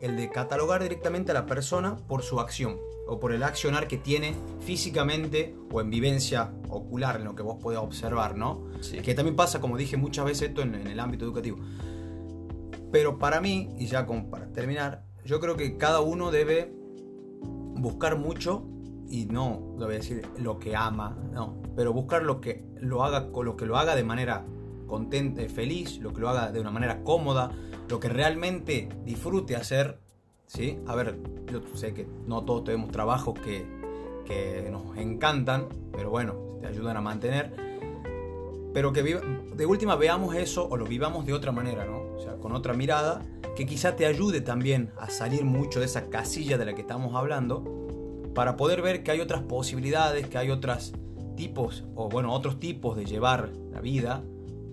el 0.00 0.16
de 0.16 0.30
catalogar 0.30 0.82
directamente 0.82 1.32
a 1.32 1.34
la 1.34 1.46
persona 1.46 1.96
por 2.08 2.22
su 2.22 2.38
acción 2.40 2.78
o 3.06 3.18
por 3.20 3.32
el 3.32 3.42
accionar 3.42 3.88
que 3.88 3.96
tiene 3.98 4.34
físicamente 4.60 5.54
o 5.72 5.80
en 5.80 5.90
vivencia 5.90 6.52
ocular, 6.68 7.16
en 7.16 7.24
lo 7.24 7.34
que 7.34 7.42
vos 7.42 7.56
podés 7.62 7.78
observar, 7.78 8.36
¿no? 8.36 8.66
Sí. 8.80 8.98
Que 9.00 9.14
también 9.14 9.36
pasa, 9.36 9.60
como 9.60 9.76
dije 9.76 9.96
muchas 9.96 10.24
veces, 10.24 10.48
esto 10.48 10.62
en, 10.62 10.74
en 10.74 10.86
el 10.86 11.00
ámbito 11.00 11.24
educativo. 11.24 11.58
Pero 12.94 13.18
para 13.18 13.40
mí, 13.40 13.74
y 13.76 13.86
ya 13.86 14.06
para 14.06 14.52
terminar, 14.52 15.02
yo 15.24 15.40
creo 15.40 15.56
que 15.56 15.76
cada 15.76 16.00
uno 16.00 16.30
debe 16.30 16.72
buscar 17.42 18.16
mucho 18.16 18.68
y 19.08 19.26
no, 19.26 19.74
lo 19.76 19.86
voy 19.86 19.96
a 19.96 19.98
decir, 19.98 20.24
lo 20.38 20.60
que 20.60 20.76
ama, 20.76 21.18
no, 21.32 21.60
pero 21.74 21.92
buscar 21.92 22.22
lo 22.22 22.40
que 22.40 22.64
lo 22.76 23.02
haga, 23.02 23.26
lo 23.34 23.56
que 23.56 23.66
lo 23.66 23.78
haga 23.78 23.96
de 23.96 24.04
manera 24.04 24.44
contenta, 24.86 25.42
feliz, 25.48 25.98
lo 25.98 26.12
que 26.12 26.20
lo 26.20 26.28
haga 26.28 26.52
de 26.52 26.60
una 26.60 26.70
manera 26.70 27.02
cómoda, 27.02 27.50
lo 27.88 27.98
que 27.98 28.08
realmente 28.08 28.88
disfrute 29.04 29.56
hacer, 29.56 29.98
¿sí? 30.46 30.78
A 30.86 30.94
ver, 30.94 31.18
yo 31.50 31.62
sé 31.74 31.94
que 31.94 32.06
no 32.28 32.44
todos 32.44 32.62
tenemos 32.62 32.92
trabajos 32.92 33.34
que, 33.40 33.66
que 34.24 34.68
nos 34.70 34.96
encantan, 34.96 35.66
pero 35.90 36.10
bueno, 36.10 36.34
te 36.60 36.68
ayudan 36.68 36.96
a 36.96 37.00
mantener, 37.00 37.73
pero 38.74 38.92
que 38.92 39.02
viva- 39.02 39.22
de 39.56 39.64
última 39.66 39.96
veamos 39.96 40.34
eso 40.34 40.68
o 40.68 40.76
lo 40.76 40.84
vivamos 40.84 41.24
de 41.24 41.32
otra 41.32 41.52
manera, 41.52 41.86
¿no? 41.86 42.02
O 42.16 42.20
sea, 42.20 42.34
con 42.36 42.52
otra 42.52 42.74
mirada, 42.74 43.22
que 43.56 43.64
quizá 43.64 43.96
te 43.96 44.04
ayude 44.04 44.40
también 44.42 44.90
a 44.98 45.08
salir 45.08 45.44
mucho 45.44 45.78
de 45.78 45.86
esa 45.86 46.10
casilla 46.10 46.58
de 46.58 46.66
la 46.66 46.74
que 46.74 46.82
estamos 46.82 47.14
hablando, 47.14 47.64
para 48.34 48.56
poder 48.56 48.82
ver 48.82 49.04
que 49.04 49.12
hay 49.12 49.20
otras 49.20 49.42
posibilidades, 49.42 50.26
que 50.26 50.36
hay 50.36 50.50
otros 50.50 50.92
tipos, 51.36 51.84
o 51.94 52.08
bueno, 52.08 52.32
otros 52.32 52.58
tipos 52.58 52.96
de 52.96 53.04
llevar 53.04 53.52
la 53.72 53.80
vida, 53.80 54.22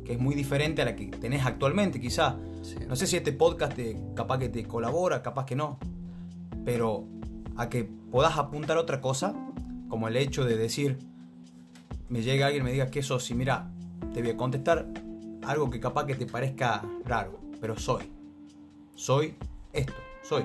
que 0.03 0.13
es 0.13 0.19
muy 0.19 0.33
diferente 0.33 0.81
a 0.81 0.85
la 0.85 0.95
que 0.95 1.05
tenés 1.07 1.45
actualmente, 1.45 2.01
quizá. 2.01 2.37
Sí. 2.63 2.75
No 2.87 2.95
sé 2.95 3.05
si 3.05 3.17
este 3.17 3.33
podcast 3.33 3.73
te, 3.75 3.97
capaz 4.15 4.39
que 4.39 4.49
te 4.49 4.63
colabora, 4.65 5.21
capaz 5.21 5.45
que 5.45 5.55
no, 5.55 5.77
pero 6.65 7.05
a 7.55 7.69
que 7.69 7.83
puedas 7.83 8.37
apuntar 8.37 8.77
otra 8.77 8.99
cosa, 8.99 9.35
como 9.89 10.07
el 10.07 10.17
hecho 10.17 10.43
de 10.43 10.57
decir, 10.57 10.97
me 12.09 12.23
llega 12.23 12.47
alguien 12.47 12.63
y 12.63 12.65
me 12.65 12.71
diga 12.71 12.87
que 12.87 13.03
sos 13.03 13.29
y 13.29 13.35
mira, 13.35 13.71
te 14.13 14.21
voy 14.21 14.31
a 14.31 14.37
contestar 14.37 14.87
algo 15.43 15.69
que 15.69 15.79
capaz 15.79 16.05
que 16.05 16.15
te 16.15 16.25
parezca 16.25 16.81
raro, 17.05 17.39
pero 17.59 17.77
soy. 17.77 18.03
Soy 18.95 19.35
esto, 19.73 19.93
soy. 20.23 20.43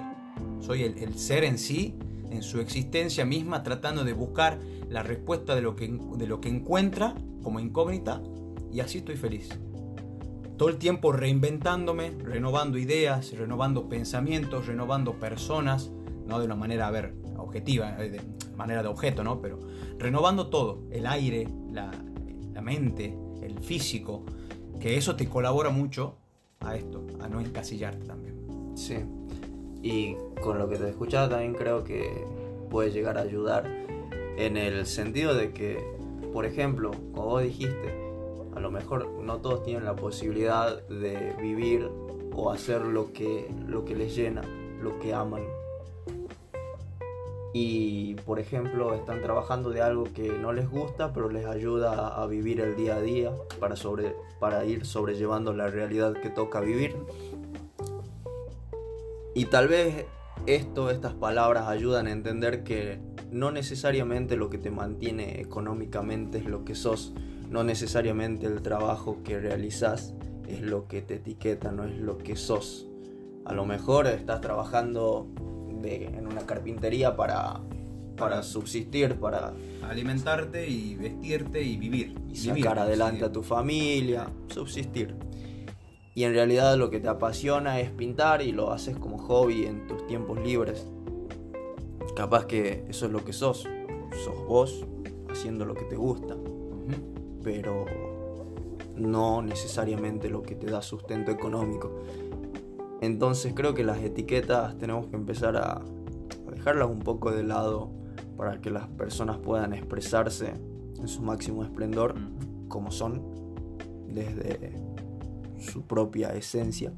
Soy 0.60 0.82
el, 0.82 1.18
ser 1.18 1.44
en 1.44 1.58
sí, 1.58 1.94
en 2.30 2.42
su 2.42 2.60
existencia 2.60 3.24
misma, 3.24 3.62
tratando 3.62 4.04
de 4.04 4.12
buscar 4.12 4.58
la 4.88 5.02
respuesta 5.02 5.54
de 5.54 5.62
lo, 5.62 5.76
que, 5.76 5.88
de 6.16 6.26
lo 6.26 6.40
que 6.40 6.48
encuentra 6.48 7.14
como 7.42 7.60
incógnita 7.60 8.22
y 8.72 8.80
así 8.80 8.98
estoy 8.98 9.16
feliz. 9.16 9.48
Todo 10.56 10.68
el 10.68 10.76
tiempo 10.76 11.12
reinventándome, 11.12 12.10
renovando 12.10 12.78
ideas, 12.78 13.32
renovando 13.32 13.88
pensamientos, 13.88 14.66
renovando 14.66 15.14
personas, 15.14 15.90
no 16.26 16.38
de 16.38 16.46
una 16.46 16.56
manera, 16.56 16.86
a 16.86 16.90
ver, 16.90 17.14
objetiva, 17.36 18.02
eh, 18.02 18.10
de 18.10 18.20
manera 18.56 18.82
de 18.82 18.88
objeto, 18.88 19.22
¿no? 19.22 19.40
Pero 19.40 19.60
renovando 19.98 20.48
todo, 20.48 20.82
el 20.90 21.06
aire, 21.06 21.48
la 21.72 21.92
mente, 22.62 23.16
el 23.46 23.58
físico, 23.60 24.22
que 24.80 24.96
eso 24.96 25.16
te 25.16 25.28
colabora 25.28 25.70
mucho 25.70 26.14
a 26.60 26.76
esto, 26.76 27.06
a 27.20 27.28
no 27.28 27.40
encasillarte 27.40 28.04
también. 28.06 28.36
Sí. 28.76 28.96
Y 29.82 30.16
con 30.42 30.58
lo 30.58 30.68
que 30.68 30.76
te 30.76 30.88
escuchaba 30.88 31.28
también 31.28 31.54
creo 31.54 31.84
que 31.84 32.24
puede 32.70 32.90
llegar 32.90 33.18
a 33.18 33.22
ayudar 33.22 33.66
en 34.36 34.56
el 34.56 34.86
sentido 34.86 35.34
de 35.34 35.52
que, 35.52 35.82
por 36.32 36.44
ejemplo, 36.44 36.90
como 37.12 37.26
vos 37.26 37.42
dijiste, 37.42 37.94
a 38.54 38.60
lo 38.60 38.70
mejor 38.70 39.08
no 39.22 39.38
todos 39.38 39.62
tienen 39.62 39.84
la 39.84 39.96
posibilidad 39.96 40.82
de 40.88 41.34
vivir 41.40 41.88
o 42.34 42.50
hacer 42.50 42.82
lo 42.82 43.12
que, 43.12 43.48
lo 43.66 43.84
que 43.84 43.94
les 43.94 44.14
llena, 44.14 44.42
lo 44.82 44.98
que 44.98 45.14
aman. 45.14 45.42
Y, 47.58 48.16
por 48.26 48.38
ejemplo, 48.38 48.92
están 48.92 49.22
trabajando 49.22 49.70
de 49.70 49.80
algo 49.80 50.04
que 50.04 50.28
no 50.28 50.52
les 50.52 50.68
gusta, 50.68 51.14
pero 51.14 51.30
les 51.30 51.46
ayuda 51.46 52.08
a 52.08 52.26
vivir 52.26 52.60
el 52.60 52.76
día 52.76 52.96
a 52.96 53.00
día 53.00 53.32
para, 53.58 53.76
sobre, 53.76 54.14
para 54.38 54.66
ir 54.66 54.84
sobrellevando 54.84 55.54
la 55.54 55.68
realidad 55.68 56.12
que 56.12 56.28
toca 56.28 56.60
vivir. 56.60 56.94
Y 59.34 59.46
tal 59.46 59.68
vez 59.68 60.04
esto, 60.44 60.90
estas 60.90 61.14
palabras 61.14 61.66
ayudan 61.68 62.08
a 62.08 62.12
entender 62.12 62.62
que 62.62 63.00
no 63.30 63.50
necesariamente 63.52 64.36
lo 64.36 64.50
que 64.50 64.58
te 64.58 64.70
mantiene 64.70 65.40
económicamente 65.40 66.36
es 66.36 66.44
lo 66.44 66.62
que 66.62 66.74
sos, 66.74 67.14
no 67.48 67.64
necesariamente 67.64 68.44
el 68.44 68.60
trabajo 68.60 69.22
que 69.24 69.40
realizas 69.40 70.12
es 70.46 70.60
lo 70.60 70.88
que 70.88 71.00
te 71.00 71.14
etiqueta, 71.14 71.72
no 71.72 71.84
es 71.84 71.96
lo 71.96 72.18
que 72.18 72.36
sos. 72.36 72.86
A 73.46 73.54
lo 73.54 73.64
mejor 73.64 74.08
estás 74.08 74.42
trabajando 74.42 75.30
de- 75.86 76.06
en 76.06 76.26
una 76.26 76.44
carpintería 76.46 77.16
para, 77.16 77.60
para 78.16 78.42
subsistir, 78.42 79.14
para 79.16 79.52
Alimentarte 79.88 80.68
y 80.68 80.96
vestirte 80.96 81.62
y 81.62 81.76
vivir. 81.76 82.14
y 82.28 82.34
sacar 82.36 82.78
adelante 82.80 83.24
a 83.24 83.30
tu 83.32 83.42
familia, 83.42 84.28
subsistir. 84.48 85.14
Y 86.14 86.24
en 86.24 86.32
realidad 86.32 86.76
lo 86.76 86.90
que 86.90 86.98
te 86.98 87.08
apasiona 87.08 87.78
es 87.78 87.90
pintar 87.90 88.42
y 88.42 88.50
lo 88.52 88.72
haces 88.72 88.96
como 88.96 89.18
hobby 89.18 89.66
en 89.66 89.86
tus 89.86 90.06
tiempos 90.06 90.38
libres. 90.42 90.86
Capaz 92.16 92.46
que 92.46 92.84
eso 92.88 93.06
es 93.06 93.12
lo 93.12 93.24
que 93.24 93.32
sos. 93.32 93.68
Sos 94.24 94.46
vos 94.48 94.84
haciendo 95.30 95.64
lo 95.66 95.74
que 95.74 95.84
te 95.84 95.96
gusta, 95.96 96.34
pero 97.42 97.84
no 98.96 99.42
necesariamente 99.42 100.30
lo 100.30 100.42
que 100.42 100.54
te 100.54 100.66
da 100.70 100.80
sustento 100.80 101.30
económico. 101.30 101.90
Entonces 103.00 103.52
creo 103.54 103.74
que 103.74 103.84
las 103.84 103.98
etiquetas 103.98 104.76
tenemos 104.78 105.06
que 105.06 105.16
empezar 105.16 105.56
a 105.56 105.82
a 106.46 106.50
dejarlas 106.50 106.88
un 106.88 107.00
poco 107.00 107.30
de 107.30 107.42
lado 107.42 107.90
para 108.36 108.60
que 108.60 108.70
las 108.70 108.86
personas 108.88 109.38
puedan 109.38 109.72
expresarse 109.72 110.54
en 110.98 111.08
su 111.08 111.22
máximo 111.22 111.64
esplendor 111.64 112.14
como 112.68 112.90
son, 112.90 113.22
desde 114.08 114.72
su 115.58 115.82
propia 115.82 116.34
esencia. 116.34 116.92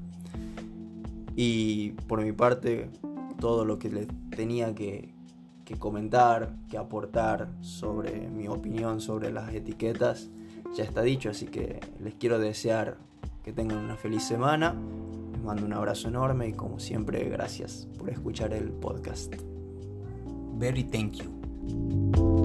Y 1.37 1.91
por 2.09 2.23
mi 2.23 2.33
parte, 2.33 2.91
todo 3.41 3.65
lo 3.65 3.79
que 3.79 3.91
les 3.91 4.09
tenía 4.35 4.75
que, 4.75 5.15
que 5.65 5.77
comentar, 5.77 6.57
que 6.69 6.79
aportar 6.79 7.49
sobre 7.61 8.29
mi 8.29 8.49
opinión 8.49 9.01
sobre 9.01 9.31
las 9.31 9.55
etiquetas, 9.55 10.31
ya 10.77 10.85
está 10.85 11.03
dicho, 11.03 11.31
así 11.31 11.47
que 11.47 11.81
les 12.01 12.15
quiero 12.15 12.39
desear 12.39 12.99
que 13.45 13.53
tengan 13.53 13.79
una 13.79 13.97
feliz 13.97 14.25
semana. 14.25 14.75
Mando 15.49 15.65
un 15.65 15.73
abrazo 15.73 16.09
enorme 16.09 16.49
y 16.49 16.53
como 16.53 16.79
siempre, 16.79 17.27
gracias 17.31 17.89
por 17.97 18.11
escuchar 18.11 18.53
el 18.53 18.71
podcast. 18.71 19.35
Very 20.59 20.85
thank 20.85 21.15
you. 21.15 22.38